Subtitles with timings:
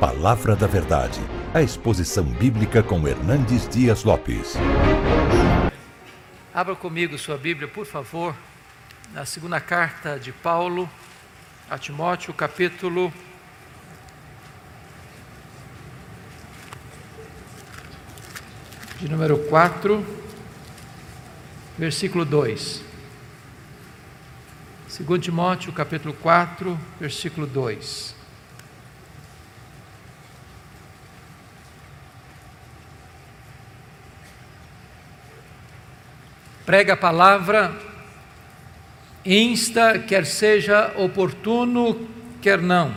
[0.00, 1.18] Palavra da Verdade,
[1.54, 4.52] a exposição bíblica com Hernandes Dias Lopes.
[6.52, 8.34] Abra comigo sua Bíblia, por favor,
[9.14, 10.86] na segunda carta de Paulo
[11.70, 13.10] a Timóteo, capítulo
[19.00, 20.04] de número 4,
[21.78, 22.82] versículo 2.
[24.98, 28.15] 2 Timóteo, capítulo 4, versículo 2.
[36.66, 37.72] Prega a palavra,
[39.24, 42.08] insta, quer seja oportuno,
[42.42, 42.92] quer não.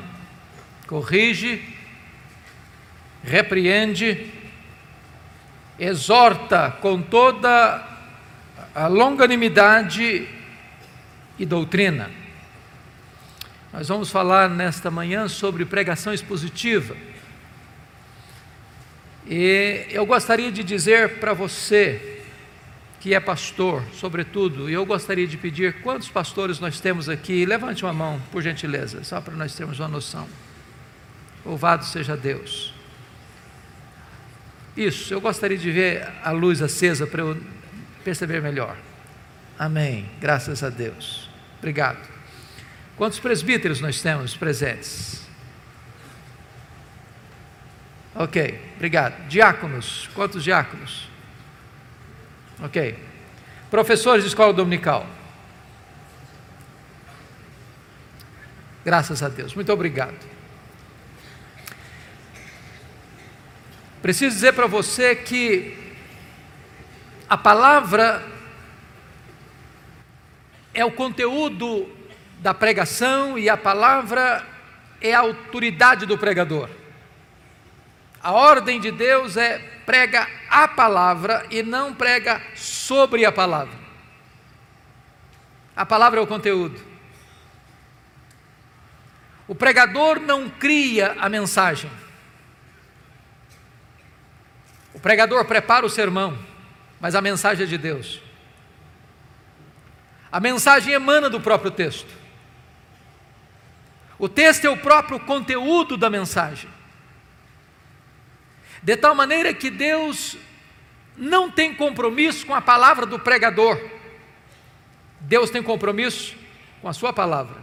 [0.88, 1.64] Corrige,
[3.24, 4.28] repreende,
[5.78, 7.88] exorta com toda
[8.74, 10.28] a longanimidade
[11.38, 12.10] e doutrina.
[13.72, 16.98] Nós vamos falar nesta manhã sobre pregação expositiva.
[19.28, 22.19] E eu gostaria de dizer para você,
[23.00, 27.46] que é pastor, sobretudo, e eu gostaria de pedir quantos pastores nós temos aqui.
[27.46, 30.28] Levante uma mão, por gentileza, só para nós termos uma noção.
[31.46, 32.74] Louvado seja Deus.
[34.76, 37.42] Isso, eu gostaria de ver a luz acesa para eu
[38.04, 38.78] perceber melhor.
[39.58, 40.10] Amém.
[40.22, 41.30] Graças a Deus.
[41.58, 42.00] Obrigado.
[42.96, 45.28] Quantos presbíteros nós temos presentes?
[48.16, 49.28] Ok, obrigado.
[49.28, 51.09] Diáconos, quantos diáconos?
[52.62, 52.98] Ok.
[53.70, 55.06] Professores de escola dominical.
[58.84, 59.54] Graças a Deus.
[59.54, 60.18] Muito obrigado.
[64.02, 65.78] Preciso dizer para você que
[67.30, 68.26] a palavra
[70.74, 71.88] é o conteúdo
[72.40, 74.46] da pregação e a palavra
[75.02, 76.70] é a autoridade do pregador.
[78.22, 83.78] A ordem de Deus é prega a palavra e não prega sobre a palavra.
[85.76, 86.80] A palavra é o conteúdo.
[89.48, 91.90] O pregador não cria a mensagem.
[94.94, 96.38] O pregador prepara o sermão,
[97.00, 98.22] mas a mensagem é de Deus.
[100.32, 102.14] A mensagem emana do próprio texto.
[104.20, 106.70] O texto é o próprio conteúdo da mensagem.
[108.82, 110.38] De tal maneira que Deus
[111.18, 113.80] não tem compromisso com a palavra do pregador,
[115.22, 116.36] Deus tem compromisso
[116.82, 117.58] com a sua palavra.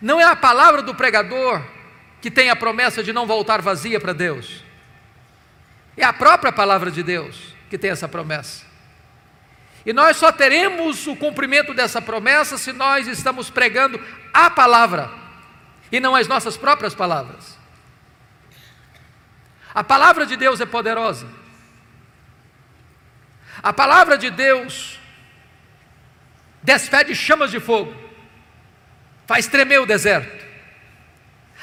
[0.00, 1.62] Não é a palavra do pregador
[2.22, 4.64] que tem a promessa de não voltar vazia para Deus,
[5.96, 8.64] é a própria palavra de Deus que tem essa promessa.
[9.84, 14.00] E nós só teremos o cumprimento dessa promessa se nós estamos pregando
[14.32, 15.10] a palavra
[15.90, 17.59] e não as nossas próprias palavras.
[19.74, 21.26] A palavra de Deus é poderosa.
[23.62, 24.98] A palavra de Deus
[26.62, 27.94] despede chamas de fogo,
[29.26, 30.46] faz tremer o deserto.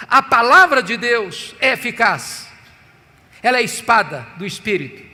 [0.08, 2.48] A palavra de Deus é eficaz,
[3.42, 5.06] ela é a espada do Espírito.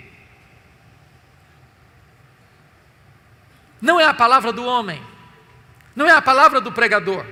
[3.81, 5.01] Não é a palavra do homem,
[5.95, 7.25] não é a palavra do pregador.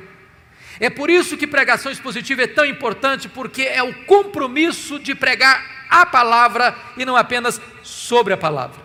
[0.79, 5.85] É por isso que pregação expositiva é tão importante, porque é o compromisso de pregar
[5.89, 8.81] a palavra e não apenas sobre a palavra.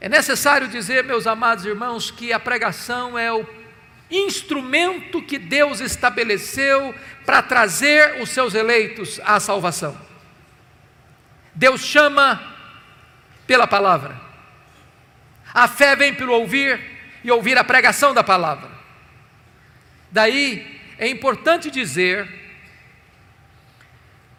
[0.00, 3.46] É necessário dizer, meus amados irmãos, que a pregação é o
[4.10, 9.98] instrumento que Deus estabeleceu para trazer os seus eleitos à salvação.
[11.54, 12.40] Deus chama
[13.46, 14.20] pela palavra.
[15.52, 16.80] A fé vem pelo ouvir
[17.22, 18.73] e ouvir a pregação da palavra.
[20.14, 20.64] Daí
[20.96, 22.32] é importante dizer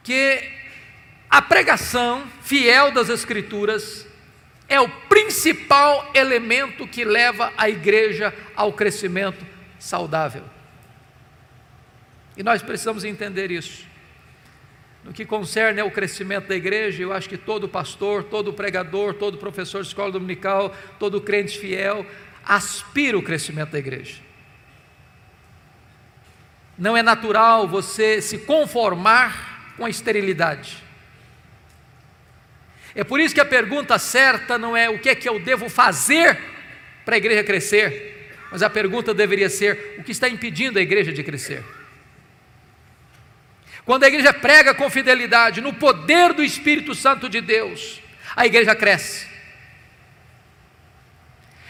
[0.01, 0.41] que
[1.29, 4.07] a pregação fiel das Escrituras
[4.69, 9.45] é o principal elemento que leva a igreja ao crescimento
[9.77, 10.45] saudável.
[12.37, 13.85] E nós precisamos entender isso.
[15.03, 19.37] No que concerne ao crescimento da igreja, eu acho que todo pastor, todo pregador, todo
[19.37, 22.05] professor de escola dominical, todo crente fiel
[22.45, 24.24] aspira o crescimento da igreja.
[26.77, 30.83] Não é natural você se conformar com a esterilidade.
[32.93, 35.69] É por isso que a pergunta certa não é o que é que eu devo
[35.69, 36.39] fazer
[37.03, 41.11] para a igreja crescer, mas a pergunta deveria ser o que está impedindo a igreja
[41.11, 41.63] de crescer.
[43.85, 48.01] Quando a igreja prega com fidelidade no poder do Espírito Santo de Deus,
[48.35, 49.27] a igreja cresce.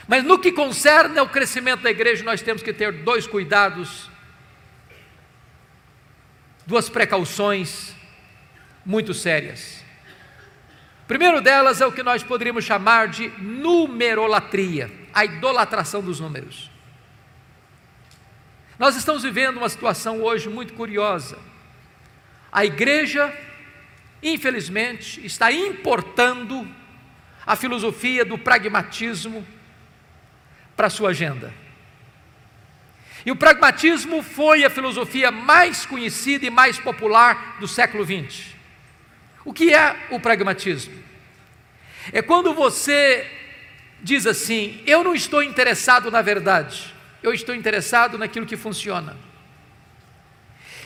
[0.08, 4.10] Mas no que concerne ao crescimento da igreja, nós temos que ter dois cuidados
[6.66, 7.96] duas precauções
[8.86, 9.84] muito sérias.
[11.04, 16.72] O primeiro delas é o que nós poderíamos chamar de numerolatria, a idolatração dos números.
[18.78, 21.38] Nós estamos vivendo uma situação hoje muito curiosa.
[22.52, 23.34] A igreja,
[24.22, 26.68] infelizmente, está importando
[27.46, 29.46] a filosofia do pragmatismo
[30.76, 31.54] para a sua agenda.
[33.26, 38.54] E o pragmatismo foi a filosofia mais conhecida e mais popular do século XX.
[39.44, 41.04] O que é o pragmatismo?
[42.14, 43.30] É quando você
[44.02, 46.94] diz assim: eu não estou interessado na verdade,
[47.24, 49.18] eu estou interessado naquilo que funciona.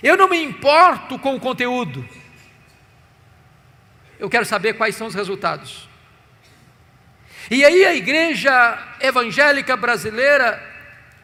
[0.01, 2.07] Eu não me importo com o conteúdo,
[4.17, 5.89] eu quero saber quais são os resultados.
[7.51, 10.68] E aí a igreja evangélica brasileira,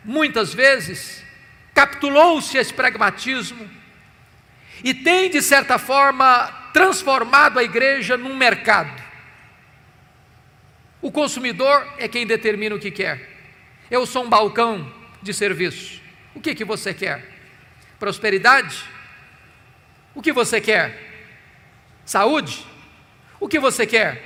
[0.06, 1.26] muitas vezes,
[1.74, 3.70] capitulou-se a esse pragmatismo
[4.84, 9.04] e tem, de certa forma, transformado a igreja num mercado.
[11.02, 13.30] O consumidor é quem determina o que quer.
[13.90, 14.92] Eu sou um balcão
[15.22, 16.02] de serviço.
[16.34, 17.26] O que, que você quer?
[18.00, 18.84] Prosperidade?
[20.14, 20.98] O que você quer?
[22.06, 22.66] Saúde?
[23.40, 24.22] O que você quer?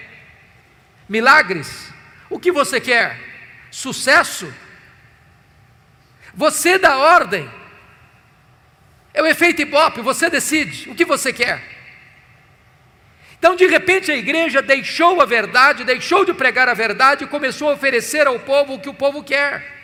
[1.07, 1.91] Milagres?
[2.29, 3.19] O que você quer?
[3.71, 4.53] Sucesso?
[6.33, 7.49] Você dá ordem.
[9.13, 11.61] É o efeito Ibope, você decide o que você quer.
[13.37, 17.69] Então, de repente, a igreja deixou a verdade, deixou de pregar a verdade e começou
[17.69, 19.79] a oferecer ao povo o que o povo quer.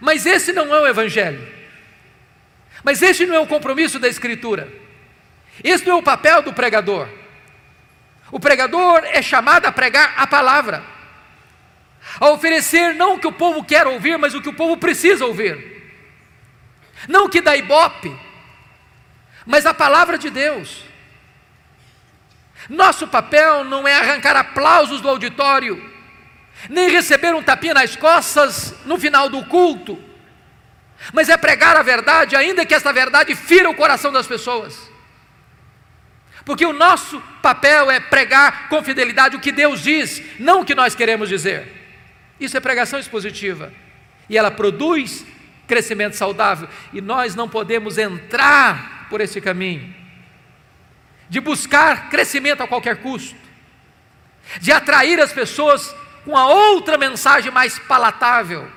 [0.00, 1.46] Mas esse não é o Evangelho.
[2.82, 4.68] Mas esse não é o compromisso da Escritura.
[5.62, 7.08] Esse não é o papel do pregador.
[8.32, 10.82] O pregador é chamado a pregar a palavra,
[12.20, 15.24] a oferecer não o que o povo quer ouvir, mas o que o povo precisa
[15.24, 15.72] ouvir.
[17.08, 18.14] Não o que dá ibope,
[19.44, 20.84] mas a palavra de Deus.
[22.68, 25.92] Nosso papel não é arrancar aplausos do auditório,
[26.68, 30.02] nem receber um tapinha nas costas no final do culto,
[31.12, 34.90] mas é pregar a verdade, ainda que esta verdade fira o coração das pessoas.
[36.44, 40.74] Porque o nosso papel é pregar com fidelidade o que Deus diz, não o que
[40.74, 41.83] nós queremos dizer.
[42.38, 43.72] Isso é pregação expositiva.
[44.28, 45.24] E ela produz
[45.66, 46.68] crescimento saudável.
[46.92, 49.94] E nós não podemos entrar por esse caminho
[51.28, 53.34] de buscar crescimento a qualquer custo,
[54.60, 55.94] de atrair as pessoas
[56.24, 58.70] com a outra mensagem mais palatável,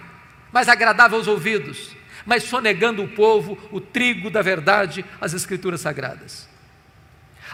[0.52, 1.96] mais agradável aos ouvidos,
[2.26, 6.50] mas sonegando o povo o trigo da verdade, as Escrituras Sagradas.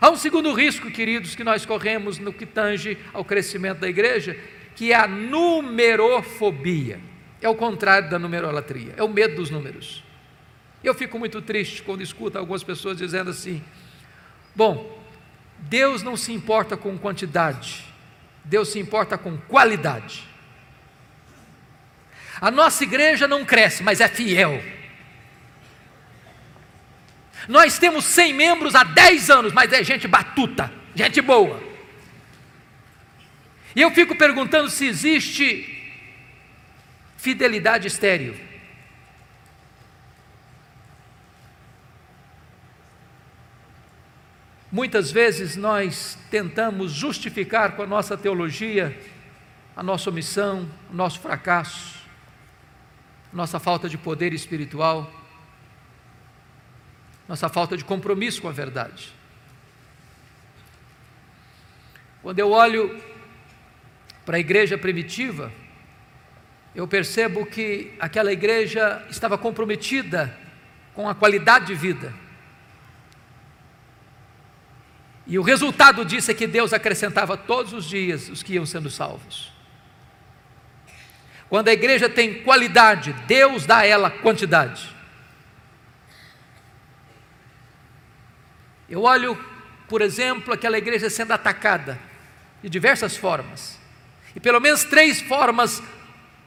[0.02, 4.38] Há um segundo risco, queridos, que nós corremos no que tange ao crescimento da igreja,
[4.76, 7.00] que é a numerofobia.
[7.42, 10.02] É o contrário da numerolatria, é o medo dos números.
[10.82, 13.62] Eu fico muito triste quando escuto algumas pessoas dizendo assim:
[14.56, 15.02] bom,
[15.60, 17.86] Deus não se importa com quantidade,
[18.46, 20.24] Deus se importa com qualidade.
[22.40, 24.62] A nossa igreja não cresce, mas é fiel.
[27.48, 31.73] Nós temos 100 membros há 10 anos, mas é gente batuta, gente boa.
[33.76, 35.70] E eu fico perguntando se existe
[37.18, 38.36] fidelidade estéril.
[44.72, 48.98] Muitas vezes nós tentamos justificar com a nossa teologia
[49.76, 52.04] a nossa omissão, o nosso fracasso,
[53.32, 55.12] nossa falta de poder espiritual,
[57.28, 59.12] nossa falta de compromisso com a verdade.
[62.22, 63.02] Quando eu olho
[64.26, 65.52] para a igreja primitiva,
[66.76, 70.36] eu percebo que aquela igreja estava comprometida
[70.94, 72.24] com a qualidade de vida
[75.26, 78.90] e o resultado disso é que Deus acrescentava todos os dias os que iam sendo
[78.90, 79.52] salvos.
[81.50, 84.94] Quando a igreja tem qualidade, Deus dá a ela quantidade.
[88.90, 89.38] Eu olho,
[89.88, 92.00] por exemplo, aquela igreja sendo atacada
[92.62, 93.80] de diversas formas.
[94.36, 95.82] E pelo menos três formas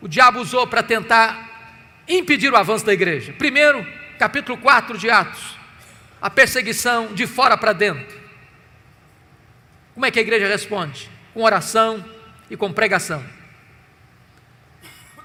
[0.01, 3.33] o diabo usou para tentar impedir o avanço da igreja.
[3.33, 3.87] Primeiro,
[4.19, 5.57] capítulo 4 de Atos,
[6.21, 8.21] a perseguição de fora para dentro.
[9.95, 11.11] Como é que a igreja responde?
[11.33, 12.05] Com oração
[12.51, 13.25] e com pregação.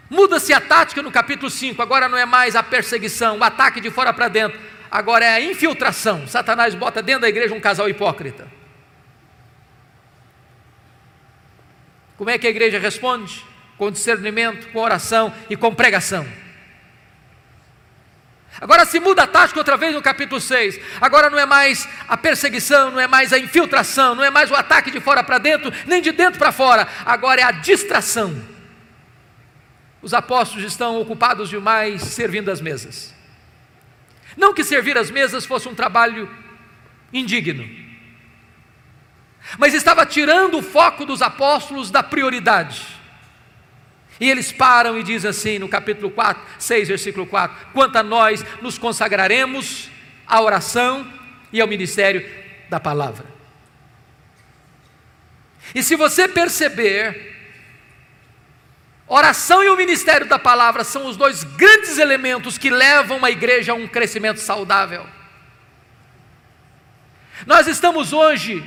[0.10, 3.89] Muda-se a tática no capítulo 5, agora não é mais a perseguição, o ataque de
[3.89, 6.27] fora para dentro, agora é a infiltração.
[6.27, 8.48] Satanás bota dentro da igreja um casal hipócrita.
[12.21, 13.43] Como é que a igreja responde?
[13.79, 16.23] Com discernimento, com oração e com pregação.
[18.61, 20.79] Agora se muda a tática outra vez no capítulo 6.
[21.01, 24.55] Agora não é mais a perseguição, não é mais a infiltração, não é mais o
[24.55, 26.87] ataque de fora para dentro, nem de dentro para fora.
[27.03, 28.39] Agora é a distração.
[29.99, 33.15] Os apóstolos estão ocupados demais servindo as mesas.
[34.37, 36.29] Não que servir as mesas fosse um trabalho
[37.11, 37.67] indigno,
[39.57, 42.86] mas estava tirando o foco dos apóstolos da prioridade.
[44.19, 48.45] E eles param e dizem assim no capítulo 4, 6, versículo 4: Quanto a nós
[48.62, 49.89] nos consagraremos
[50.27, 51.12] à oração
[51.51, 52.24] e ao ministério
[52.69, 53.25] da palavra.
[55.74, 57.36] E se você perceber,
[59.07, 63.71] oração e o ministério da palavra são os dois grandes elementos que levam a igreja
[63.71, 65.05] a um crescimento saudável.
[67.48, 68.63] Nós estamos hoje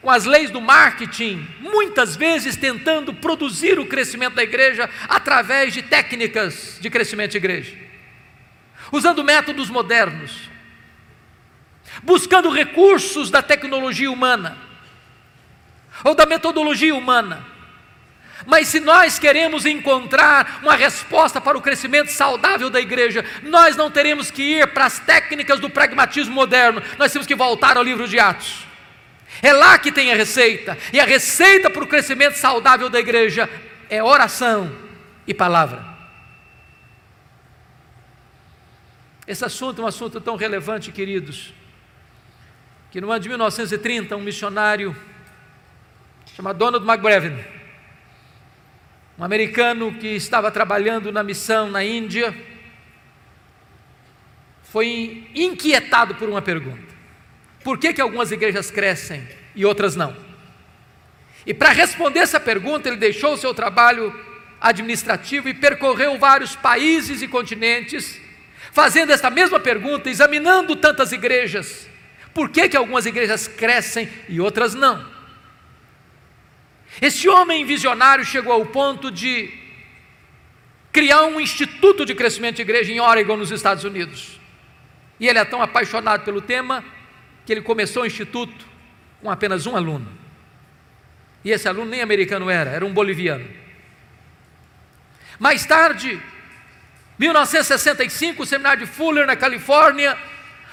[0.00, 5.82] com as leis do marketing, muitas vezes tentando produzir o crescimento da igreja através de
[5.82, 7.76] técnicas de crescimento de igreja,
[8.92, 10.48] usando métodos modernos,
[12.02, 14.56] buscando recursos da tecnologia humana
[16.04, 17.44] ou da metodologia humana.
[18.46, 23.90] Mas se nós queremos encontrar uma resposta para o crescimento saudável da igreja, nós não
[23.90, 28.06] teremos que ir para as técnicas do pragmatismo moderno, nós temos que voltar ao livro
[28.06, 28.67] de Atos.
[29.42, 30.76] É lá que tem a receita.
[30.92, 33.48] E a receita para o crescimento saudável da igreja
[33.88, 34.74] é oração
[35.26, 35.84] e palavra.
[39.26, 41.52] Esse assunto é um assunto tão relevante, queridos,
[42.90, 44.96] que no ano de 1930, um missionário
[46.34, 47.44] chamado Donald McBrevin,
[49.18, 52.34] um americano que estava trabalhando na missão na Índia,
[54.62, 56.87] foi inquietado por uma pergunta.
[57.68, 60.16] Por que, que algumas igrejas crescem e outras não?
[61.44, 64.10] E para responder essa pergunta, ele deixou o seu trabalho
[64.58, 68.18] administrativo e percorreu vários países e continentes,
[68.72, 71.86] fazendo essa mesma pergunta, examinando tantas igrejas.
[72.32, 75.06] Por que, que algumas igrejas crescem e outras não?
[77.02, 79.52] Este homem visionário chegou ao ponto de
[80.90, 84.40] criar um instituto de crescimento de igreja em Oregon, nos Estados Unidos.
[85.20, 86.82] E ele é tão apaixonado pelo tema
[87.48, 88.66] que ele começou o instituto
[89.22, 90.06] com apenas um aluno.
[91.42, 93.48] E esse aluno nem americano era, era um boliviano.
[95.38, 96.20] Mais tarde,
[97.18, 100.18] 1965, o seminário de Fuller, na Califórnia,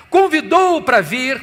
[0.09, 1.41] convidou-o para vir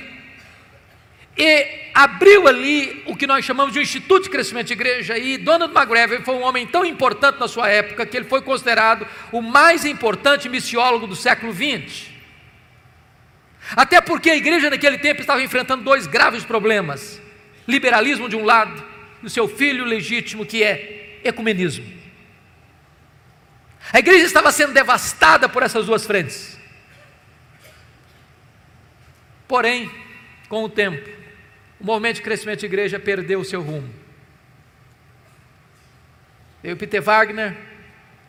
[1.34, 5.16] e abriu ali o que nós chamamos de Instituto de Crescimento de Igreja.
[5.16, 9.06] E Donald McGregor foi um homem tão importante na sua época que ele foi considerado
[9.32, 12.11] o mais importante missiólogo do século XX.
[13.74, 17.20] Até porque a igreja naquele tempo estava enfrentando dois graves problemas:
[17.66, 18.82] liberalismo de um lado,
[19.22, 22.00] e o seu filho legítimo, que é ecumenismo.
[23.92, 26.58] A igreja estava sendo devastada por essas duas frentes.
[29.48, 29.90] Porém,
[30.48, 31.08] com o tempo,
[31.80, 33.92] o movimento de crescimento de igreja perdeu o seu rumo.
[36.62, 37.56] Veio Peter Wagner,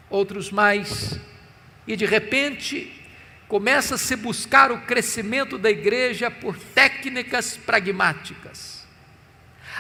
[0.10, 1.20] outros mais,
[1.88, 3.03] e de repente
[3.54, 8.84] começa a se buscar o crescimento da igreja por técnicas pragmáticas.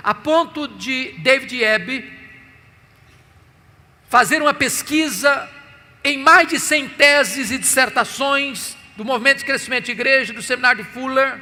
[0.03, 2.13] A ponto de David Ebb
[4.07, 5.49] fazer uma pesquisa
[6.03, 10.83] em mais de 100 teses e dissertações do movimento de crescimento de igreja, do seminário
[10.83, 11.41] de Fuller,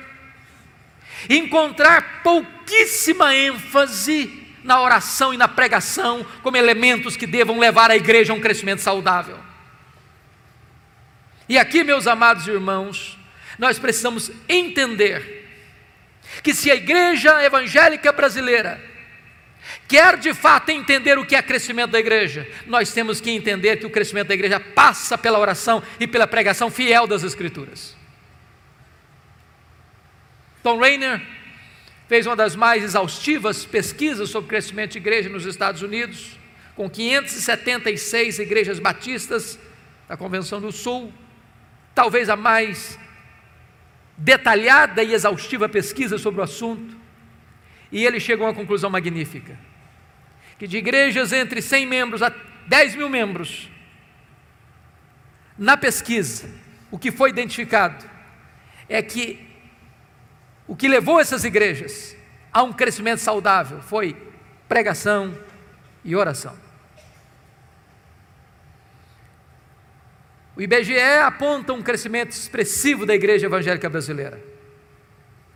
[1.30, 8.32] encontrar pouquíssima ênfase na oração e na pregação como elementos que devam levar a igreja
[8.32, 9.50] a um crescimento saudável.
[11.51, 13.20] E aqui, meus amados irmãos,
[13.60, 15.50] nós precisamos entender
[16.41, 18.81] que se a igreja evangélica brasileira
[19.86, 23.86] quer de fato entender o que é crescimento da igreja, nós temos que entender que
[23.86, 27.98] o crescimento da igreja passa pela oração e pela pregação fiel das Escrituras.
[30.63, 31.22] Tom Rainer
[32.08, 36.39] fez uma das mais exaustivas pesquisas sobre crescimento de igreja nos Estados Unidos,
[36.77, 39.60] com 576 igrejas batistas
[40.08, 41.13] da Convenção do Sul,
[42.01, 42.98] talvez a mais
[44.17, 46.98] detalhada e exaustiva pesquisa sobre o assunto,
[47.91, 49.55] e ele chegou a uma conclusão magnífica:
[50.58, 52.34] que de igrejas entre 100 membros a
[52.65, 53.70] 10 mil membros,
[55.55, 56.50] na pesquisa,
[56.89, 58.03] o que foi identificado
[58.89, 59.48] é que
[60.67, 62.17] o que levou essas igrejas
[62.51, 64.17] a um crescimento saudável foi
[64.67, 65.38] pregação
[66.03, 66.58] e oração.
[70.62, 74.39] O IBGE aponta um crescimento expressivo da igreja evangélica brasileira.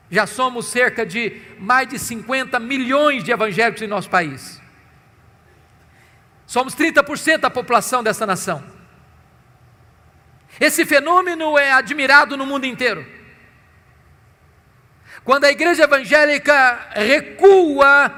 [0.09, 4.59] Já somos cerca de mais de 50 milhões de evangélicos em nosso país.
[6.47, 8.63] Somos 30% da população dessa nação.
[10.59, 13.05] Esse fenômeno é admirado no mundo inteiro.
[15.23, 18.11] Quando a igreja evangélica recua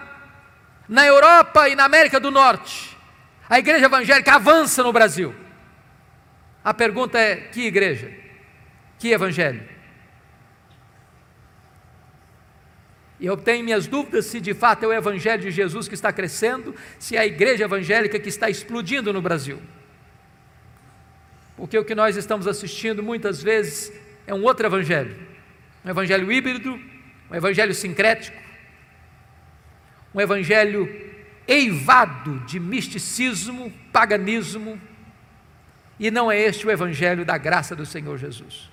[0.88, 2.98] na Europa e na América do Norte,
[3.50, 5.47] a igreja evangélica avança no Brasil.
[6.64, 8.12] A pergunta é: que igreja?
[9.00, 9.78] Que evangelho?
[13.20, 16.14] E eu tenho minhas dúvidas se de fato é o Evangelho de Jesus que está
[16.14, 19.60] crescendo, se é a igreja evangélica que está explodindo no Brasil.
[21.56, 23.92] Porque o que nós estamos assistindo muitas vezes
[24.28, 25.18] é um outro Evangelho,
[25.84, 26.80] um Evangelho híbrido,
[27.32, 28.38] um Evangelho sincrético,
[30.14, 30.88] um Evangelho
[31.48, 34.80] eivado de misticismo, paganismo,
[36.00, 38.70] e não é este o Evangelho da graça do Senhor Jesus.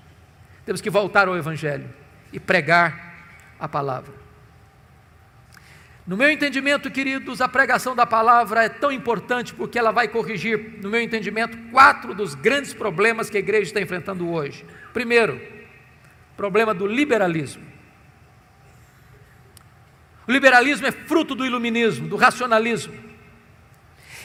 [0.64, 1.88] Temos que voltar ao Evangelho
[2.32, 3.14] e pregar
[3.58, 4.24] a palavra.
[6.06, 10.78] No meu entendimento, queridos, a pregação da palavra é tão importante porque ela vai corrigir,
[10.82, 14.66] no meu entendimento, quatro dos grandes problemas que a igreja está enfrentando hoje.
[14.92, 15.40] Primeiro,
[16.36, 17.64] problema do liberalismo.
[20.28, 22.94] O liberalismo é fruto do iluminismo, do racionalismo.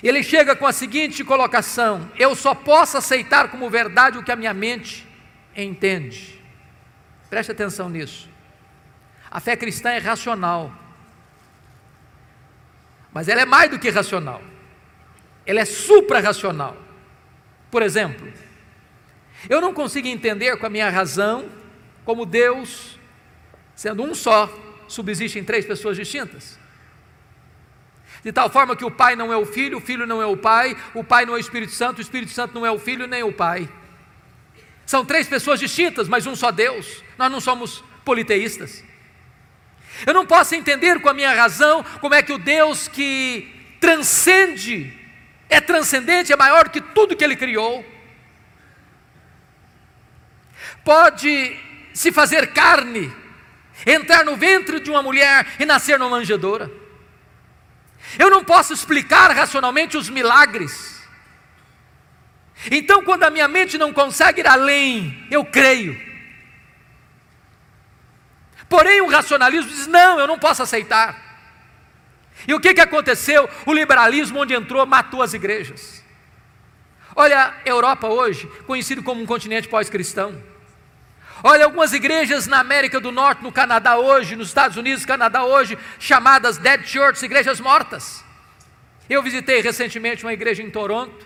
[0.01, 4.35] Ele chega com a seguinte colocação: eu só posso aceitar como verdade o que a
[4.35, 5.07] minha mente
[5.55, 6.39] entende.
[7.29, 8.29] Preste atenção nisso.
[9.29, 10.73] A fé cristã é racional.
[13.13, 14.41] Mas ela é mais do que racional.
[15.45, 16.77] Ela é supra-racional.
[17.69, 18.31] Por exemplo,
[19.49, 21.49] eu não consigo entender com a minha razão
[22.03, 22.99] como Deus,
[23.75, 24.49] sendo um só,
[24.87, 26.59] subsiste em três pessoas distintas.
[28.23, 30.35] De tal forma que o Pai não é o Filho, o Filho não é o
[30.35, 33.07] Pai, o Pai não é o Espírito Santo, o Espírito Santo não é o Filho
[33.07, 33.69] nem o Pai.
[34.85, 37.03] São três pessoas distintas, mas um só Deus.
[37.17, 38.83] Nós não somos politeístas.
[40.05, 44.91] Eu não posso entender com a minha razão como é que o Deus que transcende,
[45.49, 47.85] é transcendente, é maior que tudo que ele criou,
[50.83, 51.57] pode
[51.93, 53.13] se fazer carne,
[53.85, 56.71] entrar no ventre de uma mulher e nascer numa manjedoura.
[58.17, 60.99] Eu não posso explicar racionalmente os milagres.
[62.69, 65.99] Então, quando a minha mente não consegue ir além, eu creio.
[68.67, 71.29] Porém, o racionalismo diz: não, eu não posso aceitar.
[72.47, 73.49] E o que, que aconteceu?
[73.65, 76.03] O liberalismo, onde entrou, matou as igrejas.
[77.15, 80.41] Olha, a Europa hoje, conhecido como um continente pós-cristão.
[81.43, 85.77] Olha, algumas igrejas na América do Norte, no Canadá hoje, nos Estados Unidos, Canadá hoje,
[85.97, 88.23] chamadas dead churches, igrejas mortas.
[89.09, 91.25] Eu visitei recentemente uma igreja em Toronto,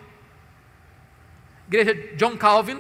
[1.68, 2.80] igreja John Calvin,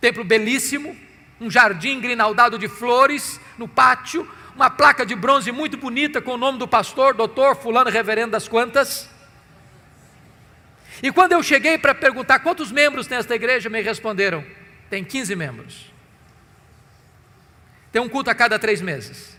[0.00, 0.96] templo belíssimo,
[1.40, 6.36] um jardim grinaldado de flores no pátio, uma placa de bronze muito bonita com o
[6.36, 9.08] nome do pastor, doutor fulano reverendo das quantas.
[11.00, 14.44] E quando eu cheguei para perguntar quantos membros tem esta igreja, me responderam:
[14.90, 15.91] tem 15 membros.
[17.92, 19.36] Tem um culto a cada três meses.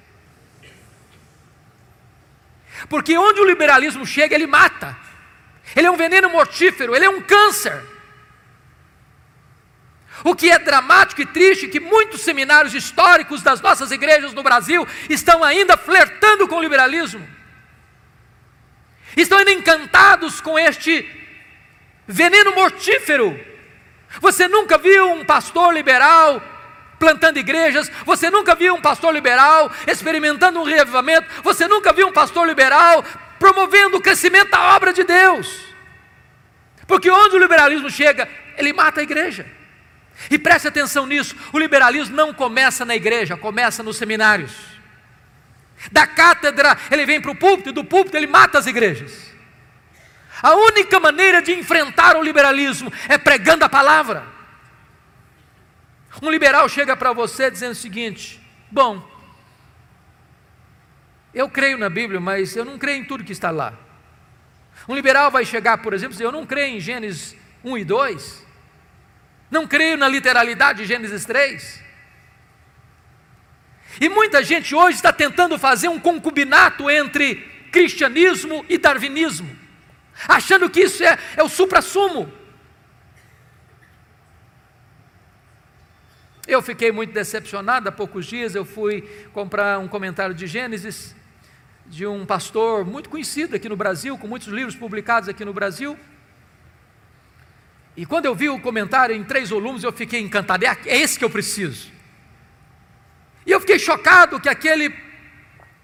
[2.88, 4.96] Porque onde o liberalismo chega, ele mata.
[5.76, 7.84] Ele é um veneno mortífero, ele é um câncer.
[10.24, 14.44] O que é dramático e triste é que muitos seminários históricos das nossas igrejas no
[14.44, 17.28] Brasil estão ainda flertando com o liberalismo.
[19.18, 21.10] Estão ainda encantados com este
[22.08, 23.40] veneno mortífero.
[24.22, 26.42] Você nunca viu um pastor liberal
[27.04, 32.14] plantando igrejas, você nunca viu um pastor liberal experimentando um reavivamento, você nunca viu um
[32.14, 33.04] pastor liberal
[33.38, 35.66] promovendo o crescimento da obra de Deus.
[36.88, 39.46] Porque onde o liberalismo chega, ele mata a igreja.
[40.32, 44.54] E preste atenção nisso: o liberalismo não começa na igreja, começa nos seminários.
[45.92, 49.12] Da cátedra ele vem para o púlpito, e do púlpito ele mata as igrejas.
[50.42, 54.33] A única maneira de enfrentar o liberalismo é pregando a palavra.
[56.22, 58.40] Um liberal chega para você dizendo o seguinte:
[58.72, 59.02] bom,
[61.34, 63.74] eu creio na Bíblia, mas eu não creio em tudo que está lá.
[64.88, 67.84] Um liberal vai chegar, por exemplo, e dizer: eu não creio em Gênesis 1 e
[67.84, 68.46] 2.
[69.50, 71.84] Não creio na literalidade de Gênesis 3.
[74.02, 77.36] E muita gente hoje está tentando fazer um concubinato entre
[77.72, 79.56] cristianismo e darwinismo,
[80.28, 82.32] achando que isso é, é o supra-sumo.
[86.46, 89.02] Eu fiquei muito decepcionado, há poucos dias eu fui
[89.32, 91.16] comprar um comentário de Gênesis,
[91.86, 95.98] de um pastor muito conhecido aqui no Brasil, com muitos livros publicados aqui no Brasil,
[97.96, 100.66] e quando eu vi o comentário em três volumes, eu fiquei encantado.
[100.66, 101.92] É, é esse que eu preciso.
[103.46, 104.94] E eu fiquei chocado que aquele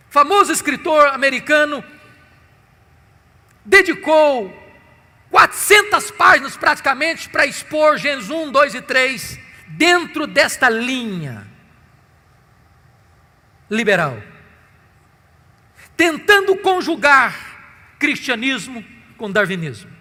[0.09, 1.83] famoso escritor americano
[3.63, 4.51] dedicou
[5.29, 11.47] 400 páginas praticamente para expor Gênesis 1, 2 e 3 dentro desta linha
[13.69, 14.21] liberal,
[15.95, 18.83] tentando conjugar cristianismo
[19.17, 19.91] com darwinismo.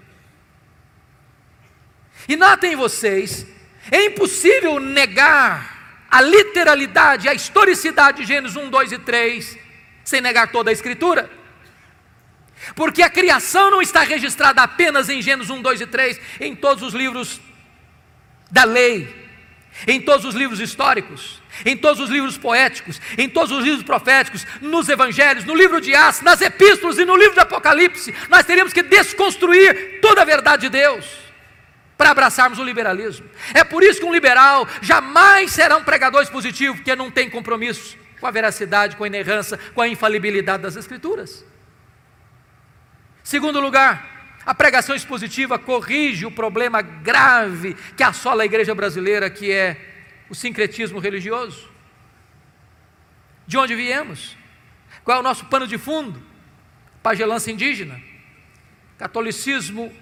[2.27, 3.47] E notem vocês,
[3.91, 9.59] é impossível negar a literalidade, a historicidade de Gênesis 1, 2 e 3,
[10.05, 11.31] sem negar toda a Escritura.
[12.75, 16.83] Porque a criação não está registrada apenas em Gênesis 1, 2 e 3, em todos
[16.83, 17.41] os livros
[18.51, 19.28] da lei,
[19.87, 24.47] em todos os livros históricos, em todos os livros poéticos, em todos os livros proféticos,
[24.61, 28.73] nos evangelhos, no livro de Atos, nas epístolas e no livro do Apocalipse, nós teríamos
[28.73, 31.05] que desconstruir toda a verdade de Deus
[31.97, 33.29] para abraçarmos o liberalismo.
[33.53, 37.97] É por isso que um liberal jamais será um pregador expositivo, porque não tem compromisso
[38.21, 41.45] com a veracidade, com a inerrância, com a infalibilidade das Escrituras.
[43.23, 44.18] Segundo lugar,
[44.49, 49.77] a pregação expositiva corrige o problema grave que assola a igreja brasileira, que é
[50.31, 51.69] o sincretismo religioso.
[53.47, 54.39] De onde viemos?
[55.05, 56.23] Qual é o nosso pano de fundo?
[57.03, 58.01] Pagelança indígena,
[58.97, 59.95] catolicismo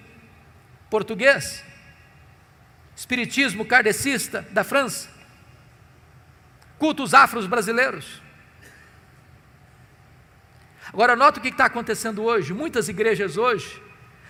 [0.89, 1.61] português,
[2.95, 5.09] espiritismo kardecista da França,
[6.79, 8.21] cultos afros brasileiros.
[10.93, 12.53] Agora, nota o que está acontecendo hoje.
[12.53, 13.85] Muitas igrejas hoje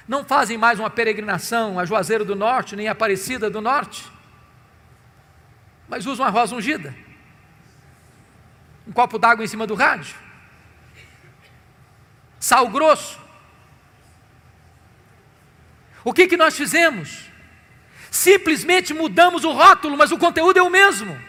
[0.07, 4.09] não fazem mais uma peregrinação a Juazeiro do Norte, nem a Aparecida do Norte,
[5.87, 6.95] mas usam a rosa ungida,
[8.87, 10.15] um copo d'água em cima do rádio,
[12.39, 13.19] sal grosso.
[16.03, 17.25] O que, que nós fizemos?
[18.09, 21.19] Simplesmente mudamos o rótulo, mas o conteúdo é o mesmo.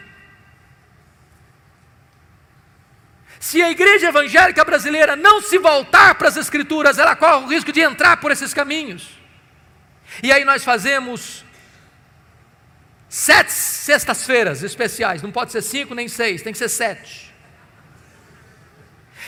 [3.39, 7.71] Se a igreja evangélica brasileira não se voltar para as Escrituras, ela corre o risco
[7.71, 9.09] de entrar por esses caminhos.
[10.21, 11.45] E aí nós fazemos
[13.07, 17.33] sete sextas-feiras especiais, não pode ser cinco nem seis, tem que ser sete.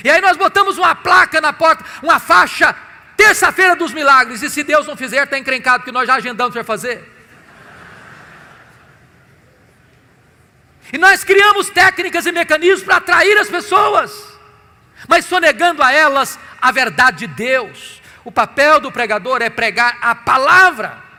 [0.04, 2.76] E aí nós botamos uma placa na porta, uma faixa,
[3.16, 6.64] terça-feira dos milagres, e se Deus não fizer, está encrencado, porque nós já agendamos para
[6.64, 7.21] fazer.
[10.92, 14.38] E nós criamos técnicas e mecanismos para atrair as pessoas,
[15.08, 18.02] mas sonegando a elas a verdade de Deus.
[18.24, 21.12] O papel do pregador é pregar a palavra.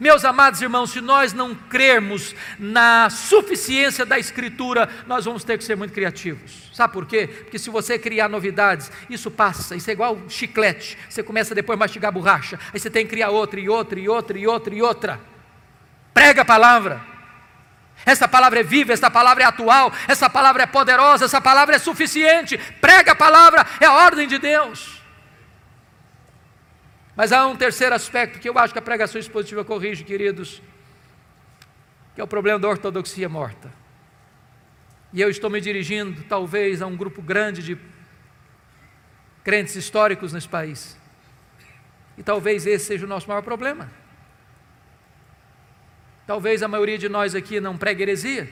[0.00, 5.62] Meus amados irmãos, se nós não crermos na suficiência da Escritura, nós vamos ter que
[5.62, 6.68] ser muito criativos.
[6.72, 7.28] Sabe por quê?
[7.28, 10.98] Porque se você criar novidades, isso passa, isso é igual chiclete.
[11.08, 14.08] Você começa depois a mastigar borracha, aí você tem que criar outra e outra e
[14.08, 15.20] outra e outra e outra.
[16.12, 17.13] Prega a palavra.
[18.06, 21.78] Essa palavra é viva, essa palavra é atual, essa palavra é poderosa, essa palavra é
[21.78, 22.58] suficiente.
[22.80, 25.02] Prega a palavra, é a ordem de Deus.
[27.16, 30.60] Mas há um terceiro aspecto que eu acho que a pregação expositiva corrige, queridos,
[32.14, 33.72] que é o problema da ortodoxia morta.
[35.12, 37.78] E eu estou me dirigindo, talvez, a um grupo grande de
[39.44, 40.98] crentes históricos nesse país.
[42.18, 44.03] E talvez esse seja o nosso maior problema.
[46.26, 48.48] Talvez a maioria de nós aqui não pregue heresia.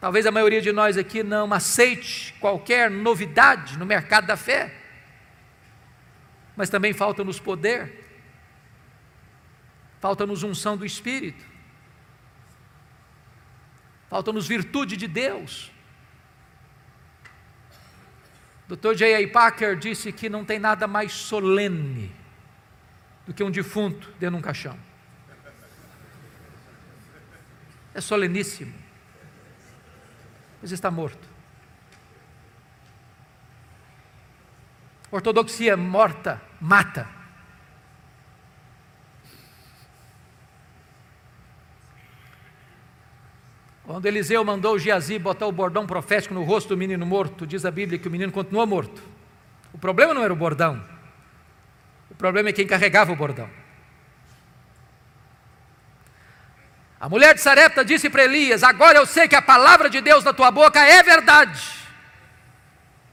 [0.00, 4.74] Talvez a maioria de nós aqui não aceite qualquer novidade no mercado da fé.
[6.56, 8.02] Mas também falta-nos poder,
[10.00, 11.44] falta-nos unção do Espírito,
[14.08, 15.70] falta-nos virtude de Deus.
[18.68, 18.94] Dr.
[18.94, 19.28] J.A.
[19.28, 22.10] Packer disse que não tem nada mais solene
[23.26, 24.85] do que um defunto dentro de um caixão.
[27.96, 28.74] É soleníssimo,
[30.60, 31.26] mas está morto.
[35.10, 37.08] Ortodoxia morta mata.
[43.82, 47.64] Quando Eliseu mandou o Geazi botar o bordão profético no rosto do menino morto, diz
[47.64, 49.02] a Bíblia que o menino continuou morto.
[49.72, 50.84] O problema não era o bordão,
[52.10, 53.48] o problema é quem carregava o bordão.
[56.98, 60.24] A mulher de Sarepta disse para Elias: Agora eu sei que a palavra de Deus
[60.24, 61.76] na tua boca é verdade.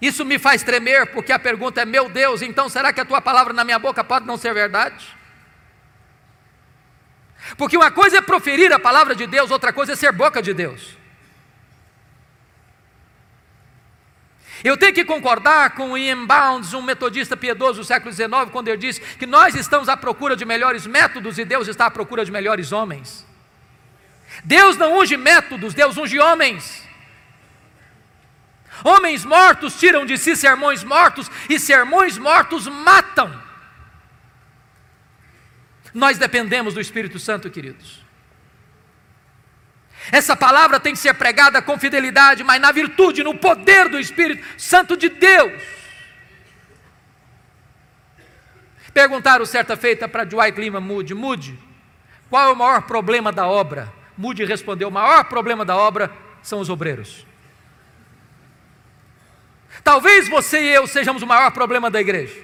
[0.02, 3.22] Isso me faz tremer, porque a pergunta é: Meu Deus, então será que a tua
[3.22, 5.06] palavra na minha boca pode não ser verdade?
[7.58, 10.54] Porque uma coisa é proferir a palavra de Deus, outra coisa é ser boca de
[10.54, 10.98] Deus.
[14.64, 18.78] Eu tenho que concordar com Ian Bounds, um metodista piedoso do século XIX, quando ele
[18.78, 22.32] disse que nós estamos à procura de melhores métodos e Deus está à procura de
[22.32, 23.26] melhores homens.
[24.44, 26.84] Deus não unge métodos, Deus unge homens.
[28.84, 33.42] Homens mortos tiram de si sermões mortos, e sermões mortos matam.
[35.94, 38.04] Nós dependemos do Espírito Santo, queridos.
[40.12, 44.44] Essa palavra tem que ser pregada com fidelidade, mas na virtude, no poder do Espírito
[44.58, 45.62] Santo de Deus.
[48.94, 51.58] Perguntaram certa feita para Dwight Lima Moody: Moody,
[52.30, 53.92] qual é o maior problema da obra?
[54.18, 57.26] Moody respondeu: o maior problema da obra são os obreiros.
[59.84, 62.42] Talvez você e eu sejamos o maior problema da igreja.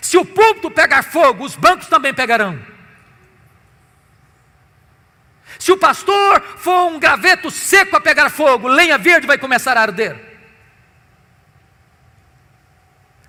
[0.00, 2.58] Se o púlpito pegar fogo, os bancos também pegarão.
[5.58, 9.82] Se o pastor for um graveto seco a pegar fogo, lenha verde vai começar a
[9.82, 10.32] arder.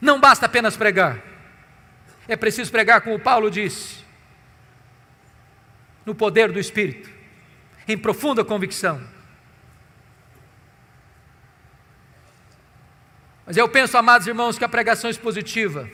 [0.01, 1.19] Não basta apenas pregar,
[2.27, 4.04] é preciso pregar, como Paulo disse,
[6.05, 7.09] no poder do Espírito,
[7.87, 9.01] em profunda convicção.
[13.45, 15.89] Mas eu penso, amados irmãos, que a pregação expositiva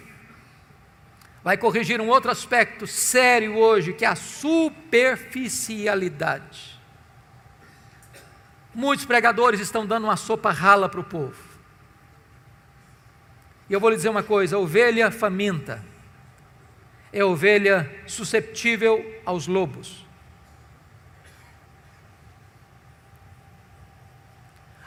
[1.43, 6.79] vai corrigir um outro aspecto sério hoje, que é a superficialidade.
[8.73, 11.51] Muitos pregadores estão dando uma sopa rala para o povo.
[13.69, 15.83] E eu vou lhe dizer uma coisa: a ovelha faminta
[17.11, 20.05] é ovelha susceptível aos lobos.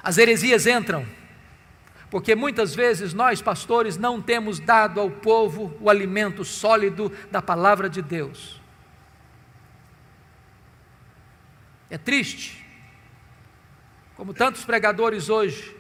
[0.02, 1.06] As heresias entram
[2.14, 7.88] porque muitas vezes nós, pastores, não temos dado ao povo o alimento sólido da palavra
[7.88, 8.60] de Deus.
[11.90, 12.64] É triste,
[14.16, 15.76] como tantos pregadores hoje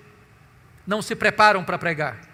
[0.84, 2.33] não se preparam para pregar.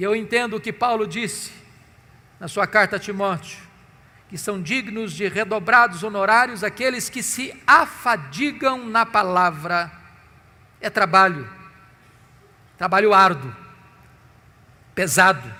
[0.00, 1.52] E eu entendo o que Paulo disse
[2.40, 3.58] na sua carta a Timóteo,
[4.30, 9.92] que são dignos de redobrados honorários aqueles que se afadigam na palavra
[10.80, 11.46] é trabalho,
[12.78, 13.54] trabalho árduo,
[14.94, 15.54] pesado.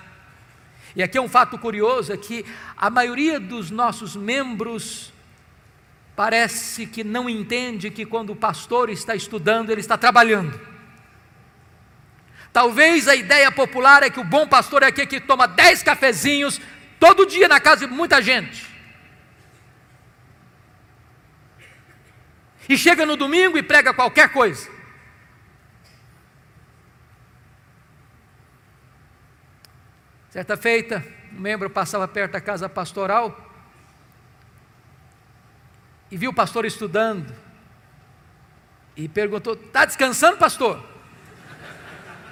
[0.95, 2.43] E aqui é um fato curioso: é que
[2.75, 5.13] a maioria dos nossos membros
[6.15, 10.70] parece que não entende que quando o pastor está estudando, ele está trabalhando.
[12.53, 16.59] Talvez a ideia popular é que o bom pastor é aquele que toma dez cafezinhos
[16.99, 18.69] todo dia na casa de muita gente.
[22.67, 24.69] E chega no domingo e prega qualquer coisa.
[30.29, 33.49] Certa feita, um membro passava perto da casa pastoral
[36.09, 37.33] e viu o pastor estudando
[38.95, 40.90] e perguntou: Está descansando, pastor?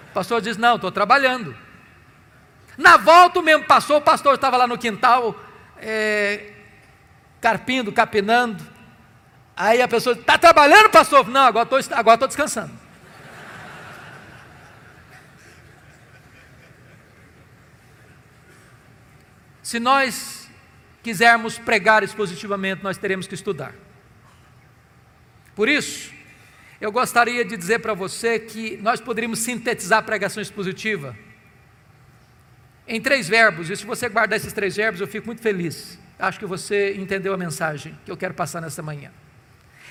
[0.09, 1.55] O pastor diz: Não, estou trabalhando.
[2.77, 5.35] Na volta, o mesmo passou, o pastor estava lá no quintal,
[5.77, 6.53] é,
[7.41, 8.63] carpindo, capinando.
[9.55, 11.27] Aí a pessoa: Está trabalhando, pastor?
[11.27, 12.71] Não, agora estou agora descansando.
[19.61, 20.49] Se nós
[21.03, 23.73] quisermos pregar expositivamente, nós teremos que estudar.
[25.55, 26.11] Por isso,
[26.79, 31.15] eu gostaria de dizer para você que nós poderíamos sintetizar a pregação expositiva
[32.87, 35.99] em três verbos, e se você guardar esses três verbos, eu fico muito feliz.
[36.17, 39.11] Acho que você entendeu a mensagem que eu quero passar nesta manhã.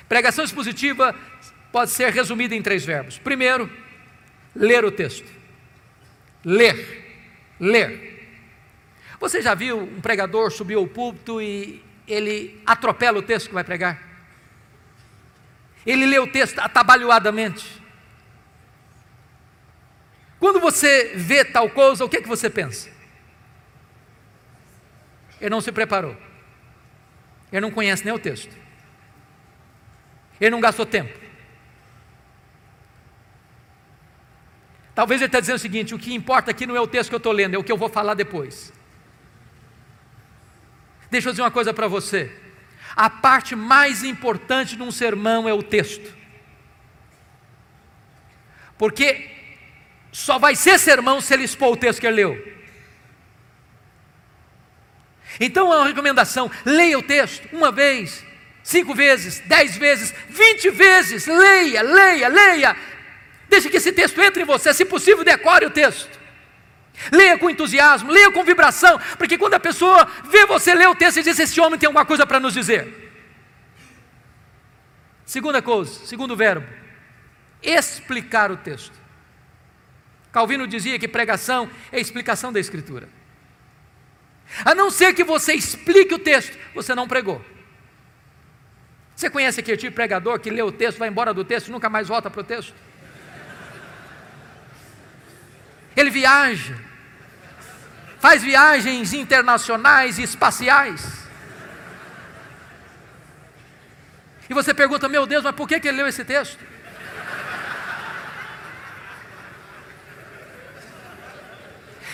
[0.09, 1.15] Pregação expositiva
[1.71, 3.19] pode ser resumida em três verbos.
[3.19, 3.71] Primeiro,
[4.55, 5.29] ler o texto.
[6.45, 7.05] Ler.
[7.61, 8.19] Ler.
[9.21, 13.65] Você já viu um pregador subir ao púlpito e ele atropela o texto que vai
[13.65, 14.08] pregar?
[15.89, 17.83] Ele lê o texto atabalhoadamente.
[20.39, 22.91] Quando você vê tal coisa, o que, é que você pensa?
[25.41, 26.15] Ele não se preparou.
[27.51, 28.55] Ele não conhece nem o texto.
[30.39, 31.19] Ele não gastou tempo.
[34.95, 37.15] Talvez ele está dizendo o seguinte: o que importa aqui não é o texto que
[37.15, 38.75] eu estou lendo, é o que eu vou falar depois.
[41.11, 42.48] Deixa eu dizer uma coisa para você.
[42.99, 46.13] A parte mais importante de um sermão é o texto.
[48.77, 49.31] Porque
[50.11, 52.59] só vai ser sermão se ele expor o texto que ele leu.
[55.39, 58.25] Então é uma recomendação: leia o texto uma vez,
[58.65, 61.25] cinco vezes, dez vezes, vinte vezes.
[61.29, 62.77] Leia, leia, leia.
[63.49, 64.75] Deixe que esse texto entre em você.
[64.75, 66.18] Se possível, decore o texto.
[67.13, 71.19] Leia com entusiasmo, leia com vibração, porque quando a pessoa vê você ler o texto
[71.19, 73.09] e diz: Esse homem tem alguma coisa para nos dizer.
[75.25, 76.67] Segunda coisa, segundo verbo,
[77.63, 78.99] explicar o texto.
[80.33, 83.09] Calvino dizia que pregação é explicação da Escritura.
[84.65, 87.45] A não ser que você explique o texto, você não pregou.
[89.15, 91.91] Você conhece aquele tipo de pregador que lê o texto, vai embora do texto nunca
[91.91, 92.75] mais volta para o texto?
[95.97, 96.79] Ele viaja,
[98.21, 101.29] faz viagens internacionais e espaciais.
[104.51, 106.59] E você pergunta, meu Deus, mas por que, que ele leu esse texto?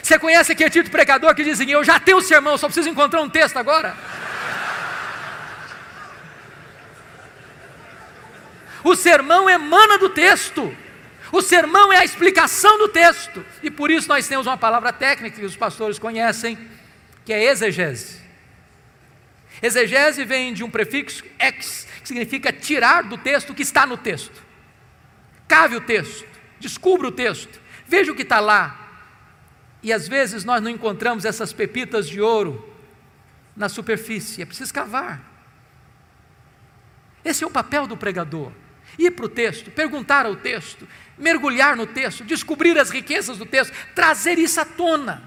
[0.02, 2.66] Você conhece aquele tipo de pregador que diz assim, eu já tenho o sermão, só
[2.66, 3.96] preciso encontrar um texto agora?
[8.82, 10.76] O sermão emana do texto.
[11.34, 13.44] O sermão é a explicação do texto.
[13.60, 16.56] E por isso nós temos uma palavra técnica que os pastores conhecem,
[17.24, 18.20] que é exegese.
[19.60, 23.96] Exegese vem de um prefixo ex, que significa tirar do texto o que está no
[23.96, 24.44] texto.
[25.48, 26.24] Cave o texto,
[26.60, 29.02] descubra o texto, veja o que está lá.
[29.82, 32.72] E às vezes nós não encontramos essas pepitas de ouro
[33.56, 35.20] na superfície, é preciso cavar.
[37.24, 38.52] Esse é o papel do pregador
[38.98, 40.86] ir para o texto, perguntar ao texto,
[41.18, 45.22] mergulhar no texto, descobrir as riquezas do texto, trazer isso à tona.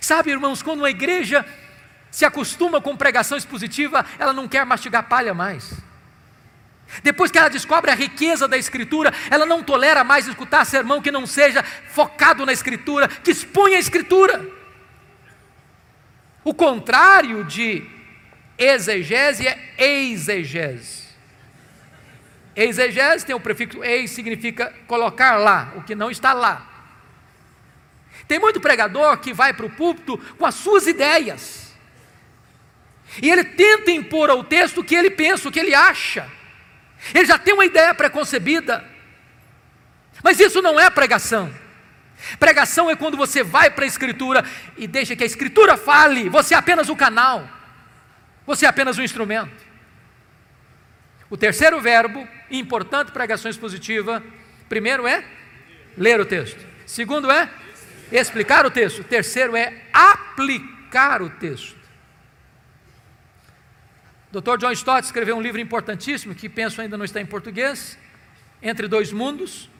[0.00, 1.46] Sabe, irmãos, quando uma igreja
[2.10, 5.74] se acostuma com pregação expositiva, ela não quer mastigar palha mais.
[7.02, 11.10] Depois que ela descobre a riqueza da Escritura, ela não tolera mais escutar sermão que
[11.10, 14.48] não seja focado na Escritura, que exponha a Escritura.
[16.44, 17.84] O contrário de
[18.56, 21.05] exegese é exegese.
[22.56, 26.66] Exegese tem o prefixo ex, significa colocar lá, o que não está lá.
[28.26, 31.74] Tem muito pregador que vai para o púlpito com as suas ideias.
[33.22, 36.30] E ele tenta impor ao texto o que ele pensa, o que ele acha.
[37.14, 38.84] Ele já tem uma ideia preconcebida.
[40.24, 41.54] Mas isso não é pregação.
[42.38, 44.44] Pregação é quando você vai para a Escritura
[44.76, 47.48] e deixa que a Escritura fale, você é apenas o canal,
[48.46, 49.64] você é apenas o instrumento.
[51.28, 54.22] O terceiro verbo, importante pregação expositiva,
[54.68, 55.24] primeiro é
[55.96, 56.64] ler o texto.
[56.86, 57.50] Segundo é
[58.12, 59.02] explicar o texto.
[59.04, 61.76] Terceiro é aplicar o texto.
[64.30, 64.58] Dr.
[64.58, 67.98] John Stott escreveu um livro importantíssimo que penso ainda não está em português,
[68.62, 69.70] Entre Dois Mundos.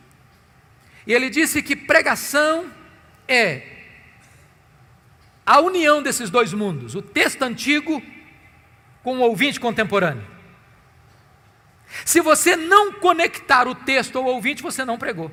[1.07, 2.71] E ele disse que pregação
[3.29, 3.77] é
[5.45, 8.03] a união desses dois mundos, o texto antigo
[9.05, 10.36] com o ouvinte contemporâneo.
[12.05, 15.31] Se você não conectar o texto ao ouvinte, você não pregou.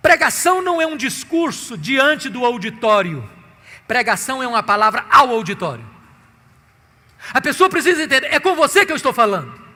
[0.00, 3.28] Pregação não é um discurso diante do auditório.
[3.86, 5.84] Pregação é uma palavra ao auditório.
[7.32, 9.67] A pessoa precisa entender, é com você que eu estou falando.